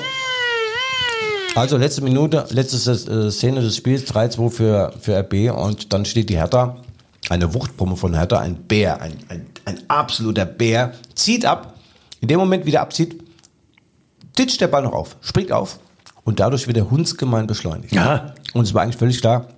[1.61, 6.31] Also letzte Minute, letzte äh, Szene des Spiels, 3-2 für, für RB und dann steht
[6.31, 6.77] die Hertha,
[7.29, 11.75] eine Wuchtbombe von Hertha, ein Bär, ein, ein, ein absoluter Bär, zieht ab.
[12.21, 13.21] In dem Moment, wie der abzieht,
[14.37, 15.81] titscht der Ball noch auf, springt auf
[16.23, 17.93] und dadurch wird der hundsgemein beschleunigt.
[17.93, 18.35] Ja.
[18.55, 19.49] Und es war eigentlich völlig klar,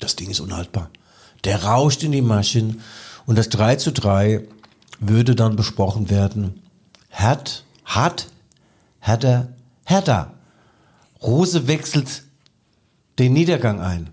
[0.00, 0.90] das Ding ist unhaltbar.
[1.44, 2.82] Der rauscht in die Maschen
[3.24, 4.42] und das 3 zu 3
[5.00, 6.62] würde dann besprochen werden.
[7.10, 8.28] Hat, hat,
[9.00, 9.48] Hertha,
[9.84, 10.32] Hertha.
[11.22, 12.24] Rose wechselt
[13.18, 14.10] den Niedergang ein.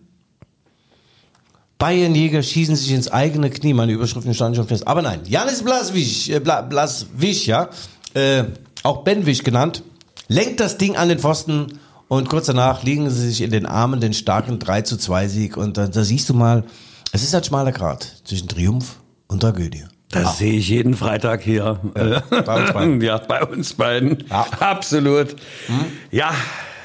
[1.78, 3.74] Bayernjäger schießen sich ins eigene Knie.
[3.74, 4.88] Meine Überschriften standen schon fest.
[4.88, 6.88] Aber nein, Janis Blaswig, äh, Bla,
[7.20, 7.70] ja,
[8.14, 8.46] äh,
[8.84, 9.84] auch Benwig genannt,
[10.28, 11.80] lenkt das Ding an den Pfosten
[12.18, 15.58] und kurz danach liegen sie sich in den Armen den starken 3 zu 2 Sieg.
[15.58, 16.64] Und da, da siehst du mal,
[17.12, 18.98] es ist ein schmaler Grat zwischen Triumph
[19.28, 19.86] und Tragödie.
[20.10, 21.80] Das sehe ich jeden Freitag hier.
[21.96, 23.02] Ja, bei uns beiden.
[23.02, 24.24] Ja, bei uns beiden.
[24.30, 24.46] Ja.
[24.60, 25.36] Absolut.
[26.12, 26.34] Ja.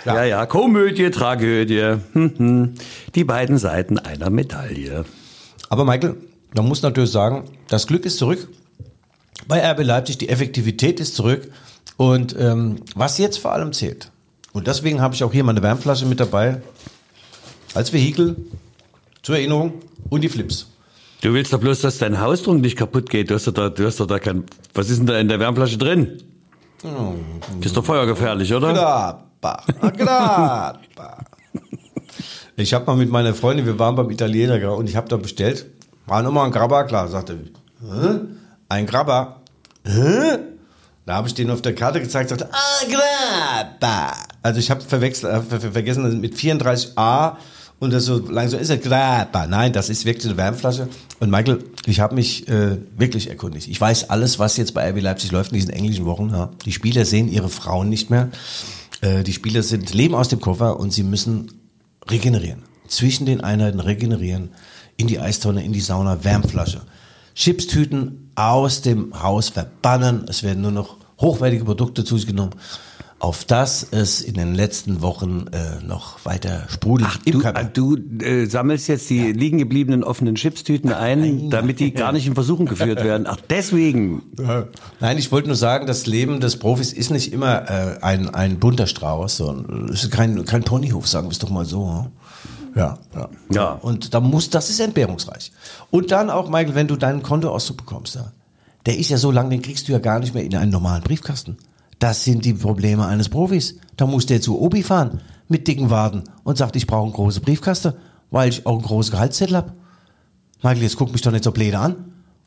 [0.04, 1.96] Ja, ja, Komödie, Tragödie.
[2.12, 2.74] Hm, hm.
[3.14, 5.04] Die beiden Seiten einer Medaille.
[5.68, 6.16] Aber Michael,
[6.54, 8.48] man muss natürlich sagen, das Glück ist zurück.
[9.46, 11.50] Bei RB Leipzig, die Effektivität ist zurück.
[11.98, 14.10] Und ähm, was jetzt vor allem zählt,
[14.52, 16.60] und deswegen habe ich auch hier meine Wärmflasche mit dabei,
[17.74, 18.36] als Vehikel,
[19.22, 19.74] zur Erinnerung,
[20.08, 20.66] und die Flips.
[21.20, 23.30] Du willst doch bloß, dass dein Hausdruck nicht kaputt geht.
[23.30, 25.40] Du hast doch da, du hast doch da kein, was ist denn da in der
[25.40, 26.22] Wärmflasche drin?
[26.82, 28.72] Das ist doch feuergefährlich, oder?
[28.72, 29.64] Grappa,
[29.96, 30.78] grappa.
[32.56, 35.66] Ich habe mal mit meiner Freundin, wir waren beim Italiener und ich habe da bestellt,
[36.06, 37.38] war nochmal ein Grabber, klar, sagte,
[37.80, 38.20] Hä?
[38.68, 39.40] ein Grabber,
[39.84, 40.38] Hä?
[41.08, 44.12] Da habe ich den auf der Karte gezeigt, sagte, ah, Grappa.
[44.42, 47.36] Also ich habe verwechselt, äh, ver ver vergessen, dass mit 34a
[47.78, 49.46] und das so langsam ist es Grappa.
[49.46, 50.86] Nein, das ist wirklich eine Wärmflasche.
[51.18, 53.68] Und Michael, ich habe mich äh, wirklich erkundigt.
[53.68, 56.28] Ich weiß alles, was jetzt bei RB Leipzig läuft in diesen englischen Wochen.
[56.28, 56.50] Ja.
[56.66, 58.28] Die Spieler sehen ihre Frauen nicht mehr.
[59.00, 61.52] Äh, die Spieler sind leben aus dem Koffer und sie müssen
[62.10, 62.64] regenerieren.
[62.86, 64.50] Zwischen den Einheiten regenerieren,
[64.98, 66.82] in die Eistonne, in die Sauna, Wärmflasche.
[67.34, 70.26] Chipstüten aus dem Haus verbannen.
[70.28, 72.52] Es werden nur noch hochwertige Produkte zu sich genommen,
[73.18, 77.64] auf das es in den letzten Wochen äh, noch weiter sprudelt Ach, du, Körper.
[77.64, 82.34] du äh, sammelst jetzt die liegen gebliebenen offenen Chipstüten ein, damit die gar nicht in
[82.34, 83.26] Versuchen geführt werden.
[83.28, 84.22] Ach, deswegen.
[85.00, 88.60] Nein, ich wollte nur sagen, das Leben des Profis ist nicht immer äh, ein, ein
[88.60, 89.42] bunter Strauß,
[89.92, 92.04] es ist kein, kein Ponyhof, sagen wir es doch mal so.
[92.04, 92.06] hm?
[92.78, 93.28] Ja, ja.
[93.50, 93.72] Ja.
[93.72, 95.52] Und da muss, das ist entbehrungsreich.
[95.90, 98.32] Und dann auch, Michael, wenn du deinen Kontoauszug bekommst, ja,
[98.86, 101.02] der ist ja so lang, den kriegst du ja gar nicht mehr in einen normalen
[101.02, 101.58] Briefkasten.
[101.98, 103.78] Das sind die Probleme eines Profis.
[103.96, 107.40] Da muss der zu Obi fahren mit dicken Waden und sagt, ich brauche eine große
[107.40, 107.96] Briefkaste,
[108.30, 109.74] weil ich auch einen großen Gehaltszettel hab.
[110.62, 111.96] Michael, jetzt guck mich doch nicht so blöde an.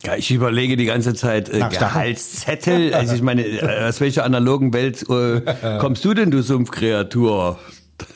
[0.03, 1.59] Ja, ich überlege die ganze Zeit äh?
[1.59, 2.93] Gehaltszettel.
[2.93, 7.59] Also ich meine, äh, aus welcher analogen Welt äh, kommst du denn, du Sumpfkreatur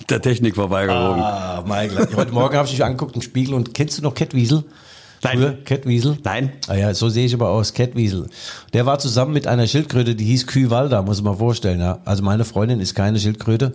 [0.09, 1.21] der Technikverweigerung?
[1.21, 2.07] Ah, Michael.
[2.15, 4.63] Heute Morgen habe ich dich angeguckt im Spiegel und kennst du noch Kettwiesel?
[5.23, 5.37] Nein.
[5.37, 5.53] Früher?
[5.63, 6.17] Kettwiesel?
[6.23, 6.51] Nein.
[6.67, 8.29] Ah ja, so sehe ich aber aus, Kettwiesel.
[8.73, 11.79] Der war zusammen mit einer Schildkröte, die hieß Kühlwalder, muss man vorstellen.
[11.79, 11.99] Ja.
[12.05, 13.73] Also meine Freundin ist keine Schildkröte,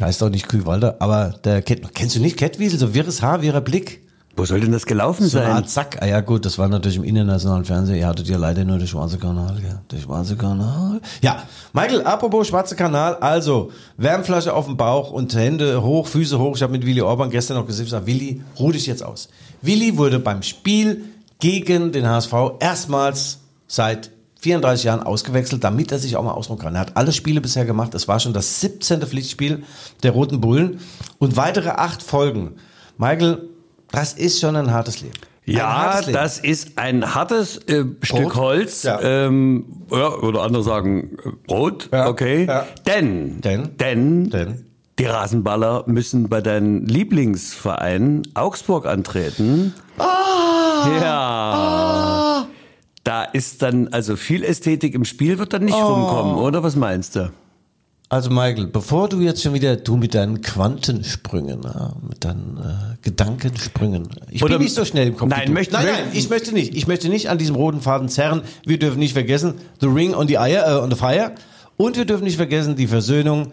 [0.00, 2.78] heißt auch nicht Kühlwalder, aber der Kett, kennst du nicht Kettwiesel?
[2.78, 4.03] So wirres Haar, wirrer Blick.
[4.36, 5.56] Wo soll denn das gelaufen So eine sein?
[5.56, 5.98] Art Sack.
[6.00, 7.96] Ah ja gut, das war natürlich im internationalen Fernsehen.
[7.96, 9.78] Ihr hattet ja leider nur den schwarze Kanal, gell?
[9.90, 11.00] Der schwarze Kanal.
[11.22, 16.56] Ja, Michael, apropos schwarze Kanal, also Wärmflasche auf dem Bauch und Hände hoch, Füße hoch.
[16.56, 19.28] Ich habe mit Willi Orban gestern noch gesehen, ich sag, Willi, ruh dich jetzt aus.
[19.62, 21.04] Willi wurde beim Spiel
[21.38, 26.74] gegen den HSV erstmals seit 34 Jahren ausgewechselt, damit er sich auch mal ausruhen kann.
[26.74, 27.94] Er hat alle Spiele bisher gemacht.
[27.94, 29.00] Es war schon das 17.
[29.02, 29.62] Pflichtspiel
[30.02, 30.80] der Roten Bullen
[31.18, 32.56] und weitere acht Folgen.
[32.98, 33.48] Michael,
[33.90, 35.14] das ist schon ein hartes Leben.
[35.46, 38.82] Ja, das ist ein hartes äh, Stück Holz.
[38.84, 38.98] Ja.
[39.02, 41.90] Ähm, ja, oder andere sagen äh, Brot.
[41.92, 42.46] Ja, Okay.
[42.46, 42.66] ja.
[42.86, 43.76] Denn, Denn?
[43.76, 44.64] denn, Denn?
[44.98, 49.74] die Rasenballer müssen bei deinem Lieblingsverein Augsburg antreten.
[49.98, 50.88] Ah!
[51.02, 52.46] Ja.
[53.04, 55.92] Da ist dann, also viel Ästhetik im Spiel wird dann nicht Oh.
[55.92, 56.62] rumkommen, oder?
[56.62, 57.30] Was meinst du?
[58.10, 61.60] Also Michael, bevor du jetzt schon wieder, du mit deinen Quantensprüngen,
[62.08, 64.08] mit deinen äh, Gedankensprüngen.
[64.30, 65.30] Ich Oder- bin nicht so schnell im Kopf.
[65.30, 66.74] Nein, möchte- nein, nein, ich möchte nicht.
[66.76, 68.42] Ich möchte nicht an diesem roten Faden zerren.
[68.64, 71.32] Wir dürfen nicht vergessen, the ring on the, Eier, äh, on the fire.
[71.76, 73.52] Und wir dürfen nicht vergessen, die Versöhnung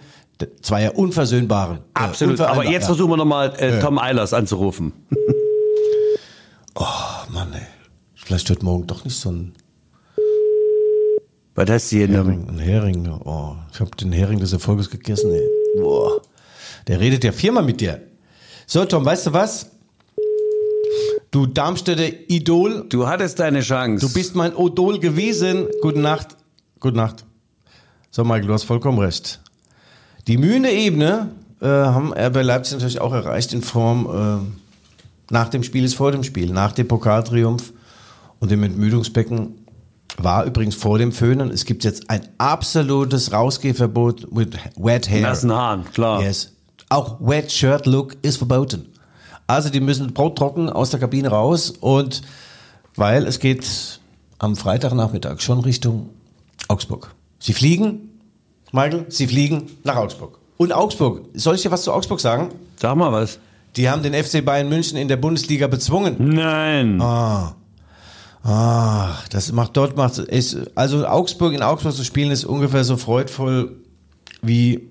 [0.62, 1.78] zweier Unversöhnbaren.
[1.78, 2.40] Äh, Absolut.
[2.42, 2.88] Aber unvereinbar- jetzt ja.
[2.88, 4.92] versuchen wir nochmal äh, Tom Eilers anzurufen.
[6.76, 6.86] Oh
[7.30, 7.62] Mann, ey.
[8.16, 9.54] Vielleicht wird morgen doch nicht so ein
[11.56, 12.12] Was heißt die denn?
[12.12, 12.50] Hering.
[12.50, 13.08] Ein Hering.
[13.26, 15.48] Oh, ich habe den Hering des Erfolges gegessen, ey.
[15.80, 16.22] Boah.
[16.88, 18.02] Der redet ja viermal mit dir.
[18.66, 19.70] So, Tom, weißt du was?
[21.30, 24.06] Du Darmstädter Idol, Du hattest deine Chance.
[24.06, 25.68] du bist mein Odol gewesen.
[25.82, 26.36] Gute Nacht.
[26.80, 27.26] Gute Nacht.
[28.12, 29.40] So, Michael, du hast vollkommen recht.
[30.28, 31.30] Die Mühne Ebene
[31.62, 36.12] äh, haben RB Leipzig natürlich auch erreicht in Form äh, nach dem Spiel ist vor
[36.12, 37.72] dem Spiel, nach dem Pokaltriumph
[38.40, 39.61] und dem Entmüdungsbecken
[40.24, 41.52] war übrigens vor dem Föhnen.
[41.52, 45.22] Es gibt jetzt ein absolutes Rausgehverbot mit Wet Hair.
[45.22, 46.22] Nassen Haaren, klar.
[46.22, 46.54] Yes.
[46.90, 48.88] Auch Wet Shirt Look ist verboten.
[49.48, 52.22] Also die müssen brottrocken aus der Kabine raus und
[52.96, 54.00] weil es geht
[54.40, 56.10] am Freitagnachmittag schon Richtung
[56.68, 57.14] Augsburg.
[57.40, 58.10] Sie fliegen,
[58.72, 60.38] Michael, sie fliegen nach Augsburg.
[60.58, 62.50] Und Augsburg, soll ich dir was zu Augsburg sagen?
[62.80, 63.40] Sag mal was.
[63.76, 66.16] Die haben den FC Bayern München in der Bundesliga bezwungen.
[66.20, 67.02] Nein.
[67.02, 67.56] Ah,
[68.44, 73.76] das macht dort macht ist, also Augsburg in Augsburg zu spielen ist ungefähr so freudvoll
[74.42, 74.88] wie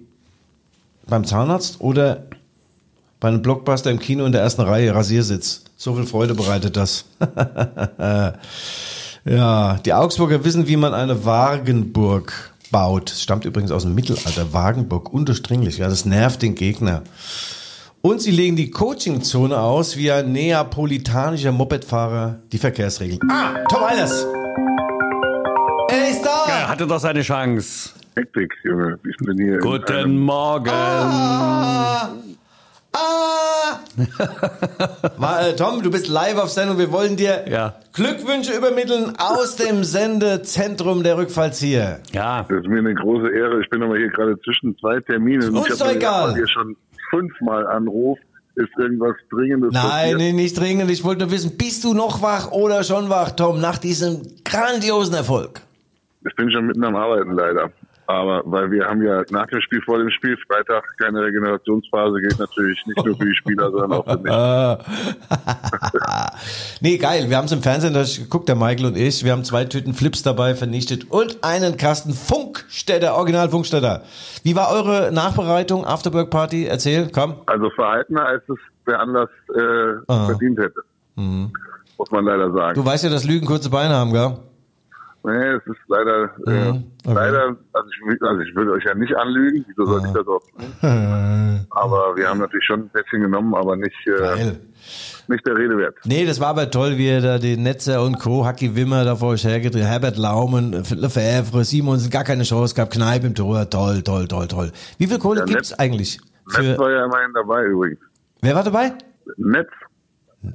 [1.08, 2.26] beim Zahnarzt oder
[3.18, 5.64] bei einem Blockbuster im Kino in der ersten Reihe Rasiersitz.
[5.76, 7.04] So viel Freude bereitet das.
[9.24, 13.10] ja, die Augsburger wissen, wie man eine Wagenburg baut.
[13.10, 14.52] Stammt übrigens aus dem Mittelalter.
[14.52, 15.78] Wagenburg, undurchdringlich.
[15.78, 17.02] Ja, das nervt den Gegner.
[18.02, 23.20] Und sie legen die Coachingzone aus, wie ein neapolitanischer Mopedfahrer die Verkehrsregeln.
[23.30, 24.26] Ah, Tom Eilers!
[25.90, 26.44] Er ist da!
[26.48, 27.90] Er hatte doch seine Chance.
[28.16, 28.98] Hektik, Junge.
[29.02, 29.58] Wie ist denn hier?
[29.58, 30.70] Guten Morgen.
[30.70, 32.08] Ah!
[32.92, 33.80] Ah!
[35.18, 36.78] Mal, äh, Tom, du bist live auf Sendung.
[36.78, 37.74] Wir wollen dir Ja.
[37.92, 42.00] Glückwünsche übermitteln aus dem Sendezentrum der Rückfallzieher.
[42.12, 42.46] Ja.
[42.48, 43.60] Das ist mir eine große Ehre.
[43.60, 45.54] Ich bin aber hier gerade zwischen zwei Terminen.
[45.54, 46.36] Uns ich doch egal.
[46.36, 46.76] ihr schon
[47.10, 48.22] fünfmal anruft.
[48.56, 50.90] Ist irgendwas Dringendes Nein, nee, nicht dringend.
[50.90, 55.14] Ich wollte nur wissen, bist du noch wach oder schon wach, Tom, nach diesem grandiosen
[55.14, 55.60] Erfolg?
[56.26, 57.70] Ich bin schon mitten am Arbeiten leider.
[58.10, 62.40] Aber weil wir haben ja nach dem Spiel, vor dem Spiel, Freitag keine Regenerationsphase, gilt
[62.40, 64.32] natürlich nicht nur für die Spieler, sondern auch für mich.
[66.80, 67.30] nee, geil.
[67.30, 69.24] Wir haben es im Fernsehen, da guckt der Michael und ich.
[69.24, 74.02] Wir haben zwei Tüten Flips dabei vernichtet und einen Kasten Funkstätter, Original Funkstätter.
[74.42, 76.66] Wie war eure Nachbereitung, Afterwork Party?
[76.66, 77.36] Erzähl, komm.
[77.46, 79.94] Also verhaltener, als es der Anlass äh,
[80.26, 80.82] verdient hätte.
[81.14, 82.74] Muss man leider sagen.
[82.74, 84.36] Du weißt ja, dass Lügen kurze Beine haben, gell?
[85.22, 86.82] Nee, es ist leider, äh, okay.
[87.04, 90.40] leider, also ich, also ich würde euch ja nicht anlügen, wieso sollte ich das auch
[90.40, 91.66] tun?
[91.70, 94.52] Aber wir haben natürlich schon ein Päckchen genommen, aber nicht, äh,
[95.28, 95.94] nicht der Rede wert.
[96.04, 99.14] Nee, das war aber toll, wie ihr da den Netzer und Co., Hacki Wimmer da
[99.14, 104.02] vor euch hergedreht, Herbert Laumen, Lefebvre, Simons, gar keine Chance gehabt, Kneipe im Tor, toll,
[104.02, 104.72] toll, toll, toll.
[104.98, 106.18] Wie viel Kohle Ja, gibt's Netz- eigentlich?
[106.46, 108.00] Netz Für, war ja immerhin dabei übrigens.
[108.40, 108.92] wer war dabei?
[109.36, 109.68] Netz.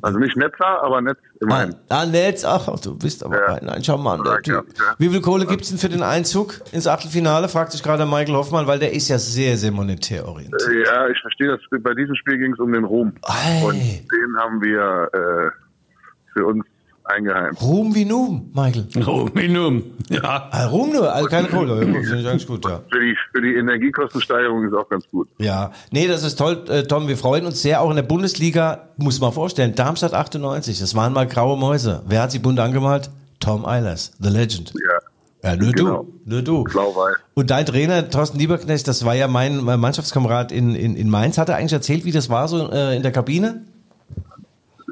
[0.01, 1.75] Also nicht Netzer, aber Netz Ah, immerhin.
[1.89, 3.53] ah, Netz, ach, du bist aber Ja.
[3.55, 4.65] ein, ein Charmanter Ja, Typ.
[4.79, 4.95] ja.
[4.97, 7.47] Wie viel Kohle gibt's denn für den Einzug ins Achtelfinale?
[7.49, 10.61] Fragt sich gerade Michael Hoffmann, weil der ist ja sehr, sehr monetär orientiert.
[10.87, 11.59] Ja, ich verstehe das.
[11.81, 13.13] Bei diesem Spiel ging es um den Ruhm.
[13.23, 13.63] Ei.
[13.63, 15.51] Und den haben wir äh,
[16.33, 16.65] für uns
[17.05, 17.61] eingeheimt.
[17.61, 18.87] Ruhm wie Num, Michael.
[19.07, 19.83] Oh, Minum.
[20.09, 20.49] Ja.
[20.51, 21.79] Ah, Ruhm nur, also keine Kohle.
[21.79, 22.81] Finde ich eigentlich gut, ja.
[22.91, 25.27] Für die, für die Energiekostensteigerung ist auch ganz gut.
[25.39, 27.07] Ja, nee, das ist toll, äh, Tom.
[27.07, 27.81] Wir freuen uns sehr.
[27.81, 32.01] Auch in der Bundesliga, muss man vorstellen, Darmstadt 98, das waren mal graue Mäuse.
[32.07, 33.09] Wer hat sie bunt angemalt?
[33.39, 34.73] Tom Eilers, the legend.
[34.73, 34.99] Ja.
[35.51, 36.03] Ja, nur Genau.
[36.03, 36.63] du, nur du.
[36.63, 37.17] Blau-Weiß.
[37.35, 41.37] Und dein Trainer, Thorsten Lieberknecht, das war ja mein mein Mannschaftskamerad in, in, in Mainz.
[41.37, 43.61] Hat er eigentlich erzählt, wie das war so äh, in der Kabine?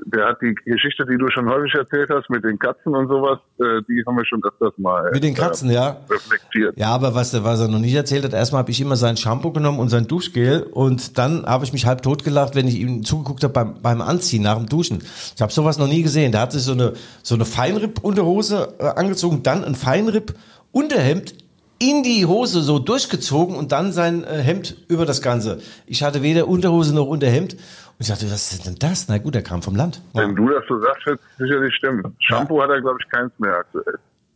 [0.05, 3.39] Der hat die Geschichte, die du schon häufig erzählt hast, mit den Katzen und sowas,
[3.59, 5.97] äh, die haben wir schon öfters mal Mit den Katzen, äh, ja.
[6.09, 6.77] reflektiert.
[6.77, 9.51] Ja, aber was, was er noch nicht erzählt hat, erstmal habe ich immer sein Shampoo
[9.51, 13.03] genommen und sein Duschgel und dann habe ich mich halb tot gelacht, wenn ich ihm
[13.03, 14.99] zugeguckt habe beim, beim Anziehen nach dem Duschen.
[15.35, 16.31] Ich habe sowas noch nie gesehen.
[16.31, 21.35] Der hat sich so eine, so eine Feinripp-Unterhose äh, angezogen, dann ein Feinripp-Unterhemd
[21.79, 25.59] in die Hose so durchgezogen und dann sein äh, Hemd über das Ganze.
[25.85, 27.57] Ich hatte weder Unterhose noch Unterhemd
[28.03, 29.07] ich dachte, was ist denn das?
[29.07, 30.01] Na gut, er kam vom Land.
[30.13, 32.15] Wenn du das so sagst, wird es sicherlich stimmen.
[32.19, 33.95] Shampoo hat er, glaube ich, keins mehr aktuell.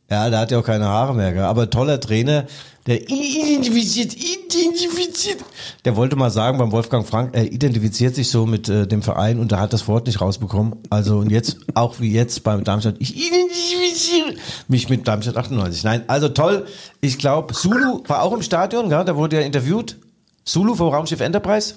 [0.10, 2.46] Ja, der hat ja auch keine Haare mehr, aber toller Trainer,
[2.86, 5.44] der identifiziert, identifiziert.
[5.84, 9.38] Der wollte mal sagen beim Wolfgang Frank, er identifiziert sich so mit äh, dem Verein
[9.38, 10.78] und er hat das Wort nicht rausbekommen.
[10.90, 14.36] Also und jetzt, auch wie jetzt beim Darmstadt, ich identifiziere
[14.70, 15.84] mich mit Darmstadt 98.
[15.84, 16.66] Nein, also toll.
[17.02, 19.04] Ich glaube, Sulu war auch im Stadion, gell?
[19.04, 19.98] da wurde ja interviewt.
[20.46, 21.76] Sulu vom Raumschiff Enterprise.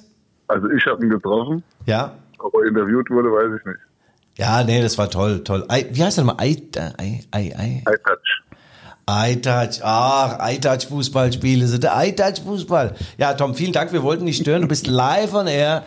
[0.51, 2.13] Also ich habe ihn getroffen, Ja.
[2.39, 3.79] ob er interviewt wurde, weiß ich nicht.
[4.37, 5.65] Ja, nee, das war toll, toll.
[5.69, 6.45] Ei, wie heißt der nochmal?
[6.45, 6.57] Ei,
[6.99, 7.85] ei, ei, ei.
[7.87, 8.43] iTouch.
[9.09, 12.95] iTouch, ach, iTouch Fußballspiele sind der iTouch Fußball.
[13.19, 14.63] Ja, Tom, vielen Dank, wir wollten nicht stören.
[14.63, 15.85] Du bist live on air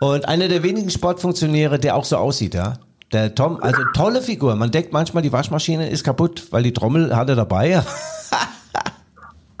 [0.00, 2.74] und einer der wenigen Sportfunktionäre, der auch so aussieht, ja.
[3.12, 4.56] Der Tom, also tolle Figur.
[4.56, 7.82] Man denkt manchmal, die Waschmaschine ist kaputt, weil die Trommel hat er dabei.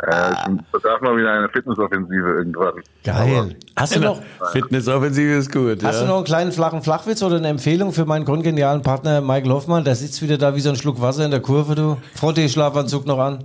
[0.02, 2.74] Äh, ich bedarf mal wieder eine Fitnessoffensive irgendwann.
[3.02, 3.56] Geil.
[3.76, 4.20] Hast du noch,
[4.52, 5.82] Fitnessoffensive ist gut.
[5.82, 6.02] hast ja.
[6.02, 9.84] du noch einen kleinen flachen Flachwitz oder eine Empfehlung für meinen kongenialen Partner Michael Hoffmann?
[9.84, 11.96] Der sitzt wieder da wie so ein Schluck Wasser in der Kurve, du.
[12.14, 13.44] Frottee-Schlafanzug noch an.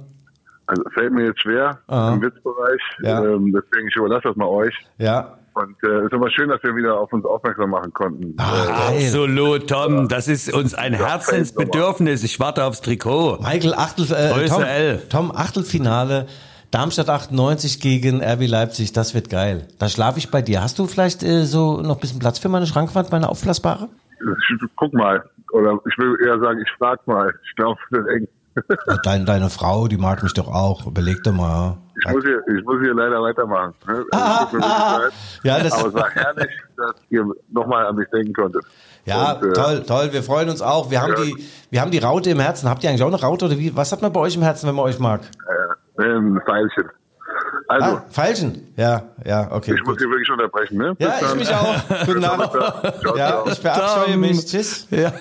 [0.67, 2.13] Also fällt mir jetzt schwer Aha.
[2.13, 2.81] im Witzbereich.
[3.01, 3.23] Ja.
[3.23, 4.75] Ähm, deswegen ich überlasse das mal euch.
[4.97, 5.37] Ja.
[5.53, 8.35] Und äh, es ist aber schön, dass wir wieder auf uns aufmerksam machen konnten.
[8.37, 9.05] Ah, Äh.
[9.07, 10.07] Absolut, Tom.
[10.07, 12.23] Das ist uns ein Herzensbedürfnis.
[12.23, 13.39] Ich warte aufs Trikot.
[13.41, 15.01] Michael Achtel, äh, Tom, L.
[15.09, 16.27] Tom Achtelfinale,
[16.71, 19.67] Darmstadt 98 gegen RB Leipzig, das wird geil.
[19.77, 20.61] Da schlafe ich bei dir.
[20.61, 23.89] Hast du vielleicht äh, so noch ein bisschen Platz für meine Schrankwand, meine aufblasbare?
[24.77, 25.23] guck mal.
[25.51, 27.33] Oder ich will eher sagen, ich frag mal.
[27.49, 28.27] Ich glaube, es wird eng.
[29.03, 30.85] Deine, deine Frau, die mag mich doch auch.
[30.85, 31.77] Überleg doch mal.
[32.05, 33.73] Ich muss hier, ich muss hier leider weitermachen.
[33.87, 34.03] ne?
[34.11, 35.11] Also, mir wirklich leid.
[35.43, 38.63] Ja, das- aber es war herrlich, dass ihr nochmal an mich denken konntet.
[39.05, 40.09] Ja, Und, äh, toll, toll.
[40.13, 40.91] Wir freuen uns auch.
[40.91, 41.23] Wir haben Ja.
[41.23, 42.69] die, wir haben die Raute im Herzen.
[42.69, 43.75] Habt ihr eigentlich auch eine Raute oder wie?
[43.75, 45.21] Was hat man bei euch im Herzen, wenn man euch mag?
[45.97, 46.89] Äh, ein Pfeilchen.
[47.67, 48.73] Also, Ah, Feilchen.
[48.75, 49.73] Ja, ja, okay.
[49.73, 49.99] ich muss Gut.
[49.99, 50.77] hier wirklich unterbrechen.
[50.77, 50.93] Ne?
[50.99, 51.37] Ja, Bis ich dann.
[51.37, 51.75] mich auch.
[52.05, 52.51] Guten Abend.
[53.01, 54.45] Ciao, Ja, ich verabscheue mich.
[54.45, 54.87] Tschüss.
[54.91, 55.11] Ja.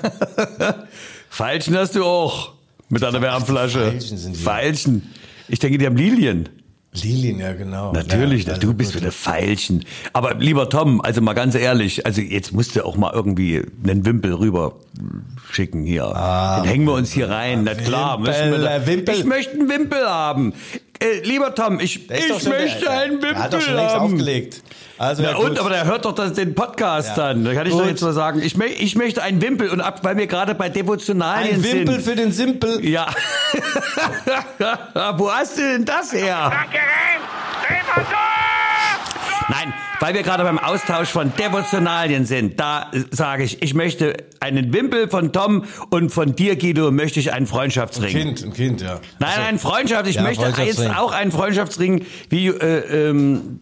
[1.28, 2.54] Feilschen hast du auch.
[2.90, 3.92] Mit deiner Wärmflasche.
[3.92, 4.40] Feilchen sind die.
[4.40, 5.02] Feilchen.
[5.48, 6.48] Ich denke, die haben Lilien.
[6.92, 7.92] Lilien, ja, genau.
[7.92, 9.02] Natürlich, ja, du also bist gut.
[9.02, 9.84] wieder Feilchen.
[10.12, 14.04] Aber lieber Tom, also mal ganz ehrlich, also jetzt musst du auch mal irgendwie einen
[14.04, 14.74] Wimpel rüber
[15.52, 16.06] schicken hier.
[16.06, 17.62] Den hängen wir uns hier rein.
[17.62, 19.14] Na klar, müssen wir da, äh, Wimpel.
[19.14, 20.52] Ich möchte einen Wimpel haben.
[21.22, 24.12] Lieber Tom, ich, ich möchte der, einen Wimpel der hat doch schon längst haben.
[24.12, 24.62] aufgelegt.
[24.98, 27.28] Also, Na ja, und, aber der hört doch das, den Podcast Ja.
[27.28, 27.42] dann.
[27.44, 27.82] Da kann ich Gut.
[27.82, 30.68] doch jetzt mal sagen, ich, ich möchte einen Wimpel und ab, weil wir gerade bei
[30.68, 32.04] Devotionalien Ein Wimpel sind.
[32.04, 32.84] für den Simpel.
[32.86, 33.06] Ja.
[35.16, 36.50] Wo hast du denn das her?
[36.52, 37.22] Danke, Reim!
[37.66, 38.16] Dreh mal so!
[39.48, 44.72] Nein, weil wir gerade beim Austausch von Devotionalien sind, da sage ich, ich möchte einen
[44.72, 48.10] Wimpel von Tom und von dir, Guido, möchte ich einen Freundschaftsring.
[48.10, 49.00] Kind, ein Kind, ja.
[49.18, 50.08] Nein, Also, ein Freundschaft.
[50.08, 52.04] Ich Ja, möchte jetzt auch einen Freundschaftsring.
[52.30, 53.60] Wie, äh, ähm,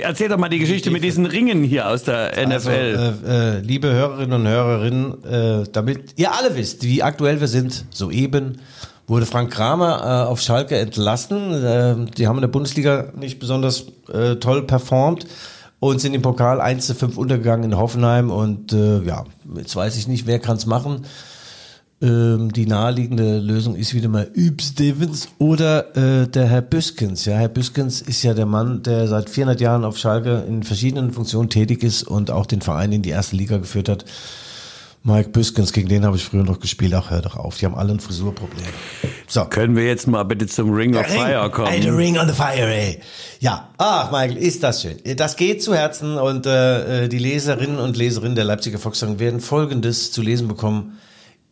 [0.00, 2.52] erzähl doch mal die Geschichte mit diesen Ringen hier aus der NFL.
[2.52, 7.48] Also, äh, äh, liebe Hörerinnen und Hörerinnen, äh, damit ihr alle wisst, wie aktuell wir
[7.48, 8.58] sind, soeben
[9.12, 11.52] wurde Frank Kramer äh, auf Schalke entlassen.
[11.62, 15.26] Äh, die haben in der Bundesliga nicht besonders äh, toll performt
[15.80, 18.30] und sind im Pokal 1 zu 5 untergegangen in Hoffenheim.
[18.30, 21.04] Und äh, ja, jetzt weiß ich nicht, wer kann es machen.
[22.00, 27.26] Ähm, die naheliegende Lösung ist wieder mal Üb Stevens oder äh, der Herr Büskens.
[27.26, 31.12] Ja, Herr Büskens ist ja der Mann, der seit 400 Jahren auf Schalke in verschiedenen
[31.12, 34.06] Funktionen tätig ist und auch den Verein in die erste Liga geführt hat.
[35.04, 36.94] Mike Büskens, gegen den habe ich früher noch gespielt.
[36.94, 38.64] Ach, hör doch auf, die haben alle ein Frisurproblem.
[39.26, 39.44] So.
[39.46, 41.68] Können wir jetzt mal bitte zum Ring of Fire kommen?
[41.68, 43.00] Ey, the ring on the fire, ey.
[43.40, 44.98] Ja, ach, Michael, ist das schön.
[45.16, 50.12] Das geht zu Herzen und äh, die Leserinnen und Leserinnen der Leipziger Volkszeitung werden Folgendes
[50.12, 50.98] zu lesen bekommen.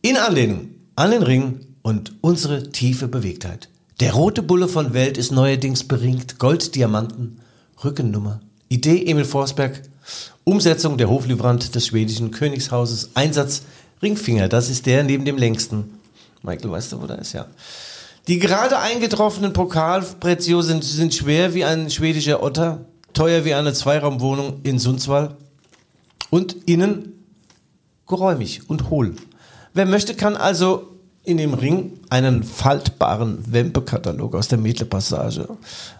[0.02, 3.68] In Anlehnung an den Ring und unsere tiefe Bewegtheit.
[3.98, 6.38] Der rote Bulle von Welt ist neuerdings beringt.
[6.38, 7.40] Gold, Diamanten,
[7.82, 8.40] Rückennummer.
[8.68, 9.82] Idee Emil Forsberg.
[10.50, 13.10] Umsetzung der Hoflieferant des schwedischen Königshauses.
[13.14, 13.62] Einsatz
[14.02, 14.48] Ringfinger.
[14.48, 16.00] Das ist der neben dem längsten.
[16.42, 17.34] Michael, weißt du, wo der ist?
[17.34, 17.46] Ja.
[18.26, 24.60] Die gerade eingetroffenen Pokalprezio sind, sind schwer wie ein schwedischer Otter, teuer wie eine Zweiraumwohnung
[24.64, 25.36] in Sundsvall
[26.30, 27.12] und innen
[28.08, 29.14] geräumig und hohl.
[29.72, 35.46] Wer möchte, kann also in dem Ring einen faltbaren Wempekatalog aus der Mädle-Passage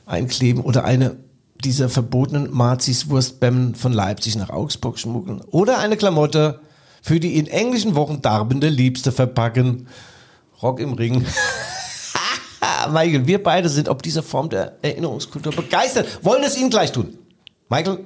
[0.06, 1.18] einkleben oder eine
[1.60, 6.60] dieser verbotenen Mazis Wurstbämmen von Leipzig nach Augsburg schmuggeln oder eine Klamotte
[7.02, 9.88] für die in englischen Wochen darbende Liebste verpacken.
[10.62, 11.24] Rock im Ring.
[12.92, 16.06] Michael, wir beide sind ob dieser Form der Erinnerungskultur begeistert.
[16.22, 17.16] Wollen es Ihnen gleich tun.
[17.68, 18.00] Michael,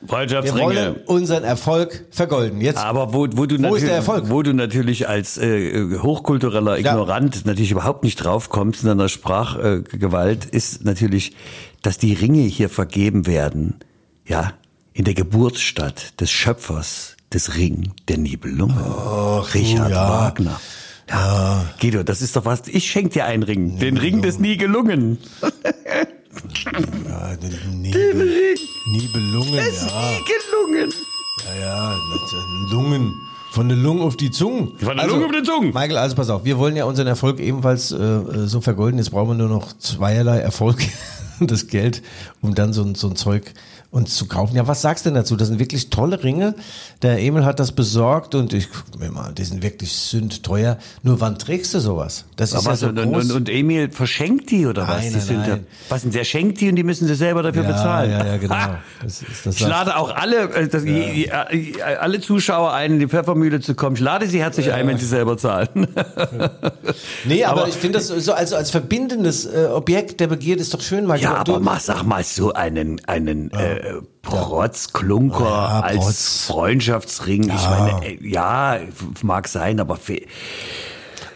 [0.00, 2.60] wir wollen unseren Erfolg vergolden.
[2.60, 4.30] Jetzt, Aber wo, wo, du Wo natürlich, ist der Erfolg?
[4.30, 10.84] wo du natürlich als äh, hochkultureller Ignorant natürlich überhaupt nicht draufkommst in deiner Sprachgewalt, ist
[10.84, 11.32] natürlich,
[11.82, 13.76] dass die Ringe hier vergeben werden,
[14.26, 14.54] ja,
[14.92, 18.76] in der Geburtsstadt des Schöpfers des Ring der Nibelungen,
[19.54, 20.08] Richard ja.
[20.08, 20.60] Wagner.
[21.08, 21.64] Ja.
[21.80, 22.68] Guido, das ist doch was.
[22.68, 23.78] Ich schenk dir einen Ring.
[23.78, 25.18] Den Ring des nie gelungen.
[25.42, 28.56] ja, den Nibel,
[28.92, 29.62] Nibelungen, ja.
[29.62, 30.92] Nie gelungen.
[31.46, 31.96] Ja, ja,
[32.70, 33.14] Lungen.
[33.52, 34.76] Von der Lunge auf die Zungen.
[34.78, 35.72] Von der Lunge auf die Zungen.
[35.72, 38.98] Michael, also pass auf, wir wollen ja unseren Erfolg ebenfalls äh, so vergolden.
[38.98, 40.78] Jetzt brauchen wir nur noch zweierlei Erfolg,
[41.46, 42.02] das Geld,
[42.40, 43.52] um dann so, ein- so ein Zeug
[43.90, 44.54] uns zu kaufen.
[44.54, 45.34] Ja, was sagst du denn dazu?
[45.34, 46.54] Das sind wirklich tolle Ringe.
[47.00, 50.76] Der Emil hat das besorgt und ich guck mir mal, die sind wirklich sündteuer.
[51.02, 52.24] Nur wann trägst du sowas?
[52.36, 53.24] Das ist Aber ja so und, groß.
[53.24, 54.98] und, und Emil verschenkt die oder was?
[55.04, 55.66] Nein, die sind ja, nein.
[55.88, 56.10] was denn?
[56.10, 58.10] Der schenkt die und die müssen sie selber dafür ja, bezahlen.
[58.10, 58.54] ja, ja, genau.
[59.02, 63.08] Das das Ich lade auch alle, äh, das, je- äh, alle Zuschauer ein, in die
[63.08, 63.96] Pfeffermühle zu kommen.
[63.96, 65.68] Ich lade sie herzlich ein, wenn sie selber zahlen.
[67.24, 70.72] Nee, aber, Aber- ich finde das so also als verbindendes äh, Objekt der Begierde ist
[70.74, 71.22] doch schön, Michael.
[71.22, 73.77] Ja, aber mach, sag mal so einen, einen äh,
[74.22, 76.44] Protzklunker Ja, als Protz.
[76.46, 77.42] Freundschaftsring.
[77.44, 78.78] Ich meine, äh, ja,
[79.22, 79.96] mag sein, aber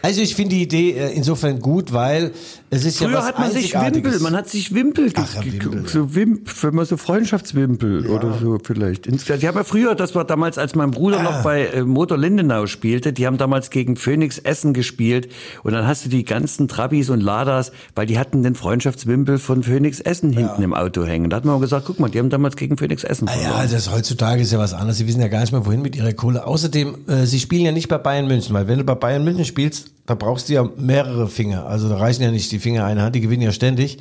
[0.01, 2.33] Also ich finde die Idee äh, insofern gut, weil
[2.73, 3.73] es ist ja früher was hat man sich.
[3.73, 8.37] Wimpel, man hat sich Wimpel, Ach ja, Wimpel, so Wimp, wenn man so Freundschaftswimpel oder
[8.39, 9.05] so vielleicht.
[9.07, 11.23] Die haben ja früher, das war damals, als mein Bruder Ah.
[11.23, 15.29] noch bei äh, Motor Lindenau spielte, die haben damals gegen Phoenix Essen gespielt
[15.63, 19.63] und dann hast du die ganzen Trabis und Ladas, weil die hatten den Freundschaftswimpel von
[19.63, 21.29] Phoenix Essen hinten im Auto hängen.
[21.29, 23.65] Da hat man gesagt, guck mal, die haben damals gegen Phoenix Essen Ah verloren.
[23.67, 24.97] ja, das heutzutage ist ja was anderes.
[24.97, 26.45] Sie wissen ja gar nicht mehr, wohin mit ihrer Kohle.
[26.45, 29.45] Außerdem, äh, sie spielen ja nicht bei Bayern München, weil wenn du bei Bayern München
[29.45, 31.65] spielst, da brauchst du ja mehrere Finger.
[31.65, 33.99] Also da reichen ja nicht die Finger einer Hand, die gewinnen ja ständig.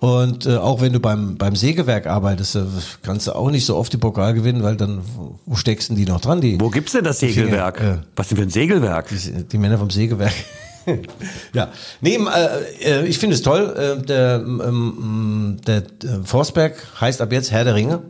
[0.00, 2.62] Und äh, auch wenn du beim, beim Sägewerk arbeitest, äh,
[3.02, 5.00] kannst du auch nicht so oft die Pokal gewinnen, weil dann,
[5.46, 6.40] wo- steckst denn die noch dran?
[6.42, 7.78] Die, Wo gibt's denn das Segelwerk?
[7.78, 9.08] Finger, äh, Was denn für ein Segelwerk?
[9.08, 10.32] die, die Männer vom Sägewerk.
[11.54, 11.70] ja,
[12.02, 13.74] nee, äh, äh, ich finde es toll.
[13.76, 15.84] Äh, der ähm, der äh,
[16.24, 18.02] Forsberg heißt ab jetzt Herr der Ringe.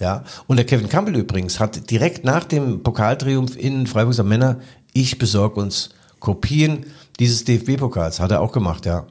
[0.00, 4.58] Ja, und der Kevin Campbell übrigens hat direkt nach dem Pokaltriumph in Freiburg am Männer,
[4.92, 6.84] ich besorge uns Kopien
[7.20, 8.18] dieses DFB-Pokals.
[8.18, 9.06] Hat er auch gemacht, ja.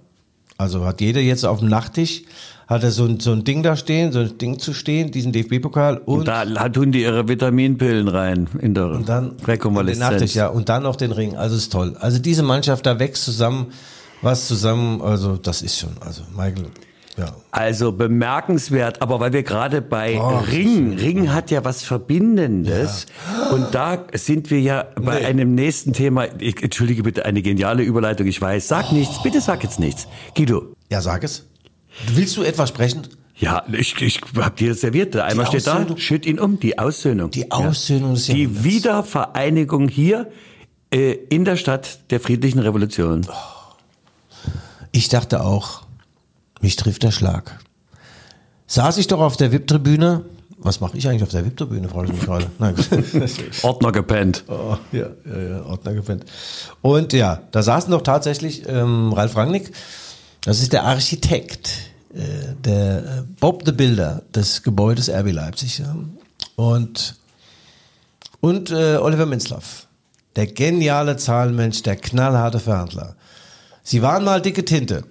[0.58, 2.24] Also hat jeder jetzt auf dem Nachttisch,
[2.68, 5.32] hat er so ein, so ein Ding da stehen, so ein Ding zu stehen, diesen
[5.32, 10.12] DFB-Pokal und, Und da tun die ihre Vitaminpillen rein in der und dann den Rekonvaleszenz.
[10.12, 11.38] Nachtisch, ja, und dann noch den Ring.
[11.38, 11.96] Also ist toll.
[12.02, 13.68] Also diese Mannschaft da wächst zusammen,
[14.22, 16.66] was zusammen, also das ist schon, also Michael,
[17.18, 17.34] ja.
[17.52, 23.08] Also bemerkenswert, aber weil wir gerade bei Oh, Ring, Ring hat ja was Verbindendes
[23.52, 25.26] und da sind wir ja bei Nee.
[25.26, 26.26] einem nächsten Thema.
[26.40, 28.68] Ich, entschuldige bitte, eine geniale Überleitung, ich weiß.
[28.68, 30.08] Sag nichts, bitte sag jetzt nichts.
[30.36, 31.46] Guido, Ja, sag es.
[32.14, 33.08] Willst du etwas sprechen?
[33.36, 35.14] ja, ich, ich hab dir das serviert.
[35.16, 37.32] Der Eimer steht da, schütt ihn um, die Aussöhnung.
[37.32, 38.64] Die Aussöhnung des Die Jahrhunderts.
[38.66, 40.30] Wiedervereinigung hier
[40.94, 43.26] äh, in der Stadt der friedlichen Revolution.
[44.92, 45.84] Ich dachte auch,
[46.62, 47.60] mich trifft der Schlag.
[48.68, 50.26] Saß ich doch auf der VIP-Tribüne.
[50.58, 52.48] Was mache ich eigentlich auf der VIP-Tribüne, frage ich mich gerade.
[52.60, 52.76] Nein.
[53.64, 54.44] Ordner gepennt.
[54.48, 56.26] Oh, ja, ja, ja, Ordner gepennt.
[56.82, 59.72] Und ja, da saßen doch tatsächlich ähm, Ralf Rangnick,
[60.42, 61.72] das ist der Architekt,
[62.14, 62.20] äh,
[62.64, 65.80] der äh, Bob the Builder des Gebäudes RB Leipzig.
[65.80, 65.96] Ja.
[66.56, 67.16] Und,
[68.42, 69.88] und äh, Oliver Minzlaff,
[70.36, 73.16] der geniale Zahlenmensch, der knallharte Verhandler.
[73.84, 75.06] Sie waren mal dicke Tinte.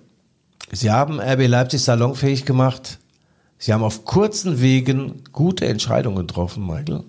[0.73, 2.99] Sie haben RB Leipzig salonfähig gemacht.
[3.59, 7.05] Sie haben auf kurzen Wegen gute Entscheidungen getroffen, Michael.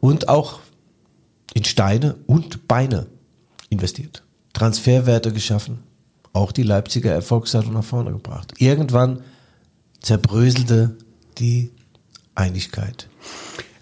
[0.00, 0.60] Und auch
[1.54, 3.06] in Steine und Beine
[3.68, 4.22] investiert.
[4.52, 5.80] Transferwerte geschaffen.
[6.32, 8.54] Auch die Leipziger Erfolgsseite nach vorne gebracht.
[8.58, 9.22] Irgendwann
[10.00, 10.96] zerbröselte
[11.38, 11.72] die
[12.34, 13.08] Einigkeit.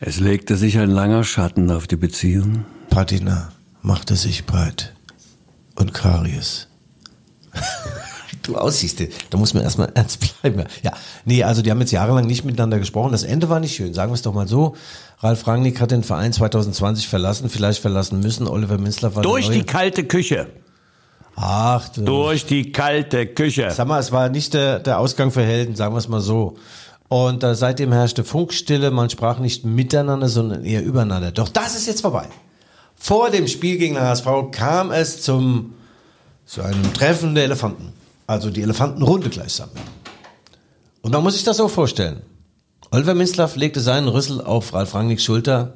[0.00, 2.64] Es legte sich ein langer Schatten auf die Beziehung.
[2.90, 4.94] Patina machte sich breit.
[5.74, 6.68] Und Karies.
[8.46, 10.64] Du aussiehst, da muss man erstmal ernst bleiben.
[10.82, 10.92] Ja,
[11.24, 13.12] nee, also die haben jetzt jahrelang nicht miteinander gesprochen.
[13.12, 14.74] Das Ende war nicht schön, sagen wir es doch mal so.
[15.20, 18.46] Ralf Rangnick hat den Verein 2020 verlassen, vielleicht verlassen müssen.
[18.46, 20.48] Oliver Minzler war Durch die kalte Küche.
[21.36, 22.02] Ach, du.
[22.02, 23.70] Durch die kalte Küche.
[23.70, 26.56] Sag mal, es war nicht der, der Ausgang für Helden, sagen wir es mal so.
[27.08, 31.30] Und äh, seitdem herrschte Funkstille, man sprach nicht miteinander, sondern eher übereinander.
[31.30, 32.26] Doch das ist jetzt vorbei.
[32.96, 35.74] Vor dem Spiel gegen den HSV kam es zum,
[36.46, 37.92] zu einem Treffen der Elefanten.
[38.26, 39.70] Also die Elefantenrunde gleichsam.
[41.02, 42.22] Und man muss sich das so vorstellen.
[42.90, 45.74] Oliver Minzlaff legte seinen Rüssel auf Ralf Rangnicks Schulter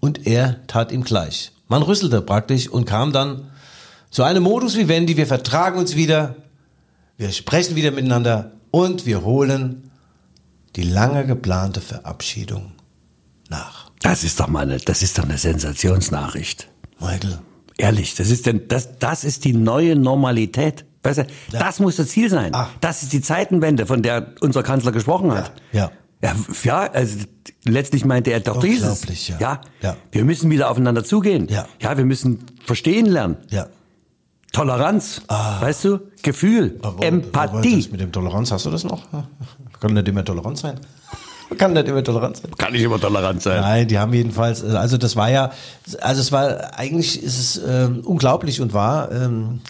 [0.00, 1.52] und er tat ihm gleich.
[1.68, 3.50] Man rüsselte praktisch und kam dann
[4.10, 6.36] zu einem Modus vivendi, wir vertragen uns wieder,
[7.16, 9.90] wir sprechen wieder miteinander und wir holen
[10.76, 12.72] die lange geplante Verabschiedung
[13.48, 13.90] nach.
[14.02, 16.68] Das ist doch mal eine, das ist doch eine Sensationsnachricht.
[16.98, 17.38] Michael,
[17.80, 20.84] Ehrlich, das ist denn, das, das ist die neue Normalität.
[21.02, 22.54] Weißt du, das muss das Ziel sein.
[22.54, 22.68] Ah.
[22.80, 25.52] Das ist die Zeitenwende, von der unser Kanzler gesprochen hat.
[25.72, 25.90] Ja.
[26.22, 27.18] Ja, ja also
[27.64, 29.28] letztlich meinte er doch dieses.
[29.28, 29.38] Ja.
[29.40, 29.60] ja.
[29.80, 29.96] Ja.
[30.12, 31.48] Wir müssen wieder aufeinander zugehen.
[31.48, 31.66] Ja.
[31.80, 33.36] Ja, wir müssen verstehen lernen.
[33.50, 33.66] ja.
[34.52, 36.00] Toleranz, weißt du?
[36.22, 37.76] Gefühl, wo- Empathie.
[37.82, 39.06] das Mit dem Toleranz, hast du das noch?
[39.80, 40.80] Kann nicht immer tolerant sein.
[41.58, 42.50] Kann nicht immer tolerant sein.
[42.58, 43.60] Kann nicht immer tolerant sein.
[43.60, 45.52] Nein, die haben jedenfalls, also das war ja,
[46.00, 49.60] also es war, eigentlich ist es ähm, unglaublich und wahr, ähm,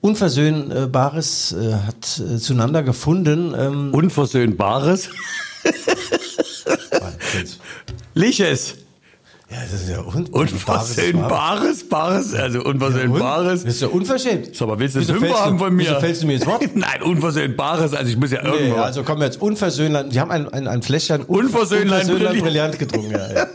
[0.00, 3.54] Unversöhnbares äh, hat äh, zueinander gefunden.
[3.58, 5.10] Ähm, Unversöhnbares.
[8.14, 8.74] Liches.
[9.50, 13.64] ja, das ist ja un Unversöhnbares, Bares, also Unversöhnbares.
[13.64, 14.54] Das ist ja unverschämt.
[14.56, 15.88] So, aber willst du das Fünfer haben von mir?
[15.88, 16.62] wieso fällst du mir ins Wort?
[16.74, 18.80] Nein, Unversöhnbares, also ich muss ja Nee, irgendwo.
[18.80, 20.10] also kommen wir jetzt Unversöhnlein.
[20.10, 22.42] Die haben ein, ein, ein Fläschchen Unversöhnlein Unversöhnlein Brillant.
[22.42, 23.10] Brillant getrunken.
[23.12, 23.46] Ja, ja.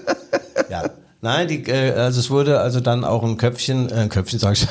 [0.69, 0.89] ja.
[1.21, 4.53] Nein, die, äh, also es wurde also dann auch ein Köpfchen, äh, ein Köpfchen sag
[4.53, 4.69] ich schon.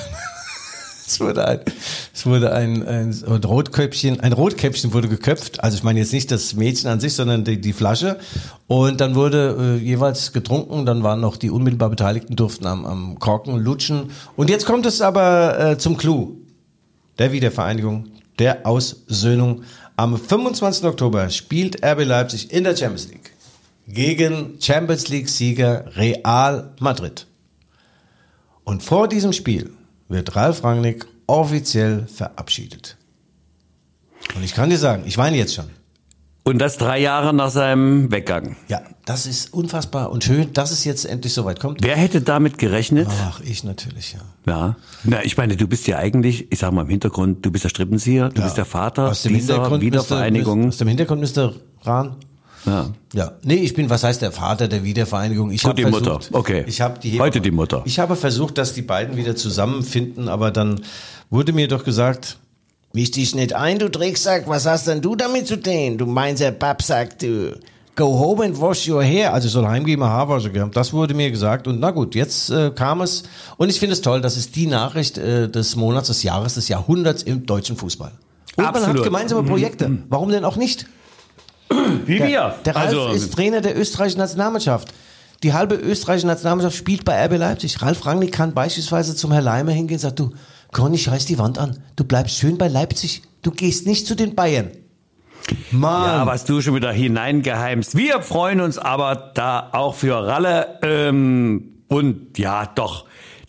[1.06, 1.60] Es wurde ein,
[2.14, 5.62] es wurde ein, ein, ein Rotköpfchen, ein Rotkäppchen wurde geköpft.
[5.62, 8.18] Also ich meine jetzt nicht das Mädchen an sich, sondern die, die Flasche.
[8.68, 10.86] Und dann wurde äh, jeweils getrunken.
[10.86, 14.10] Dann waren noch die unmittelbar Beteiligten durften am, am Korken lutschen.
[14.36, 16.38] Und jetzt kommt es aber äh, zum Clou
[17.18, 18.06] der Wiedervereinigung,
[18.38, 19.62] der Aussöhnung.
[19.96, 20.84] Am 25.
[20.84, 23.30] Oktober spielt RB Leipzig in der Champions League
[23.86, 27.26] gegen Champions League-Sieger Real Madrid.
[28.64, 29.70] Und vor diesem Spiel
[30.08, 32.96] wird Ralf Rangnick offiziell verabschiedet.
[34.34, 35.66] Und ich kann dir sagen, ich weine jetzt schon.
[36.46, 38.56] Und das drei Jahre nach seinem Weggang.
[38.68, 41.82] Ja, das ist unfassbar und schön, dass es jetzt endlich soweit kommt.
[41.82, 43.08] Wer hätte damit gerechnet?
[43.10, 44.20] Ach, ich natürlich, ja.
[44.46, 44.76] Ja.
[45.04, 47.70] Na, ich meine, du bist ja eigentlich, ich sag mal im Hintergrund, du bist der
[47.70, 50.58] Strippenzieher, du bist der Vater Aus dem dieser Hintergrund Wiedervereinigung.
[50.66, 52.16] Müsste, aus dem Hintergrund müsste Rahn.
[52.66, 52.90] Ja.
[53.12, 55.50] Ja, nee, ich bin, was heißt der Vater der Wiedervereinigung?
[55.50, 56.20] Ich Gut, hab die versucht, Mutter.
[56.32, 56.64] Okay.
[56.66, 57.82] Ich habe die Heute die Mutter.
[57.84, 60.80] Ich habe versucht, dass die beiden wieder zusammenfinden, aber dann
[61.30, 62.38] wurde mir doch gesagt,
[62.92, 65.98] misch dich nicht ein, du Drecksack, was hast denn du damit zu tun?
[65.98, 67.58] Du meinst, der Pappsack, du.
[67.96, 69.32] Go home and wash your hair.
[69.32, 70.72] Also ich soll heimgehen, mal Haarwasche geben.
[70.72, 71.68] Das wurde mir gesagt.
[71.68, 73.22] Und na gut, jetzt äh, kam es.
[73.56, 76.66] Und ich finde es toll, das ist die Nachricht äh, des Monats, des Jahres, des
[76.66, 78.10] Jahrhunderts im deutschen Fußball.
[78.56, 79.04] Und man hat Absolut.
[79.04, 79.98] gemeinsame Projekte.
[80.08, 80.86] Warum denn auch nicht?
[82.06, 82.54] Wie Der, wir.
[82.64, 84.92] der Ralf also, ist Trainer der österreichischen Nationalmannschaft.
[85.42, 87.80] Die halbe österreichische Nationalmannschaft spielt bei RB Leipzig.
[87.82, 90.32] Ralf Rangnick kann beispielsweise zum Herr Leimer hingehen und sagt, du,
[90.72, 91.78] Conny, scheiß die Wand an.
[91.96, 93.22] Du bleibst schön bei Leipzig.
[93.42, 94.70] Du gehst nicht zu den Bayern.
[95.70, 96.06] Mann.
[96.06, 97.96] ja, was du schon wieder hineingeheimst.
[97.96, 100.78] Wir freuen uns aber da auch für Ralle.
[100.82, 103.04] Ähm, und ja, doch.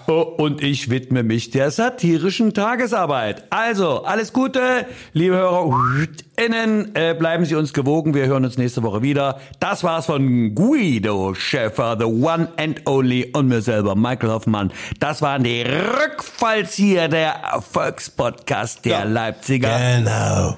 [0.09, 3.45] und ich widme mich der satirischen Tagesarbeit.
[3.51, 8.15] Also, alles Gute, liebe HörerInnen, äh, bleiben Sie uns gewogen.
[8.15, 9.39] Wir hören uns nächste Woche wieder.
[9.61, 14.73] Das war's von Guido Schäfer, the one and only und mir selber, Michael Hoffmann.
[14.99, 19.79] Das waren die Rückfallzieher der Erfolgspodcast der Leipziger.
[19.99, 20.57] Genau.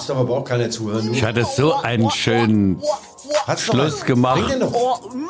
[0.00, 1.12] Ist aber überhaupt keiner zuhören.
[1.12, 2.82] Ich hatte so einen schöönen
[3.46, 4.56] Hat's Schluss gemacht.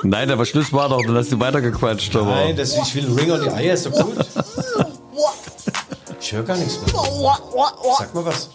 [0.02, 2.14] Nein, aber Schluss war doch, dann hast du weitergequatscht.
[2.16, 2.30] Aber.
[2.30, 4.14] Nein, das, ich will Ring on the Eier, ist doch gut.
[6.20, 7.02] Ich höre gar nichts mehr.
[7.98, 8.48] Sag mal was.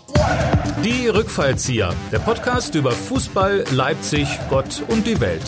[0.83, 5.43] Die Rückfallzieher, der Podcast über Fußball, Leipzig, Gott und die Welt.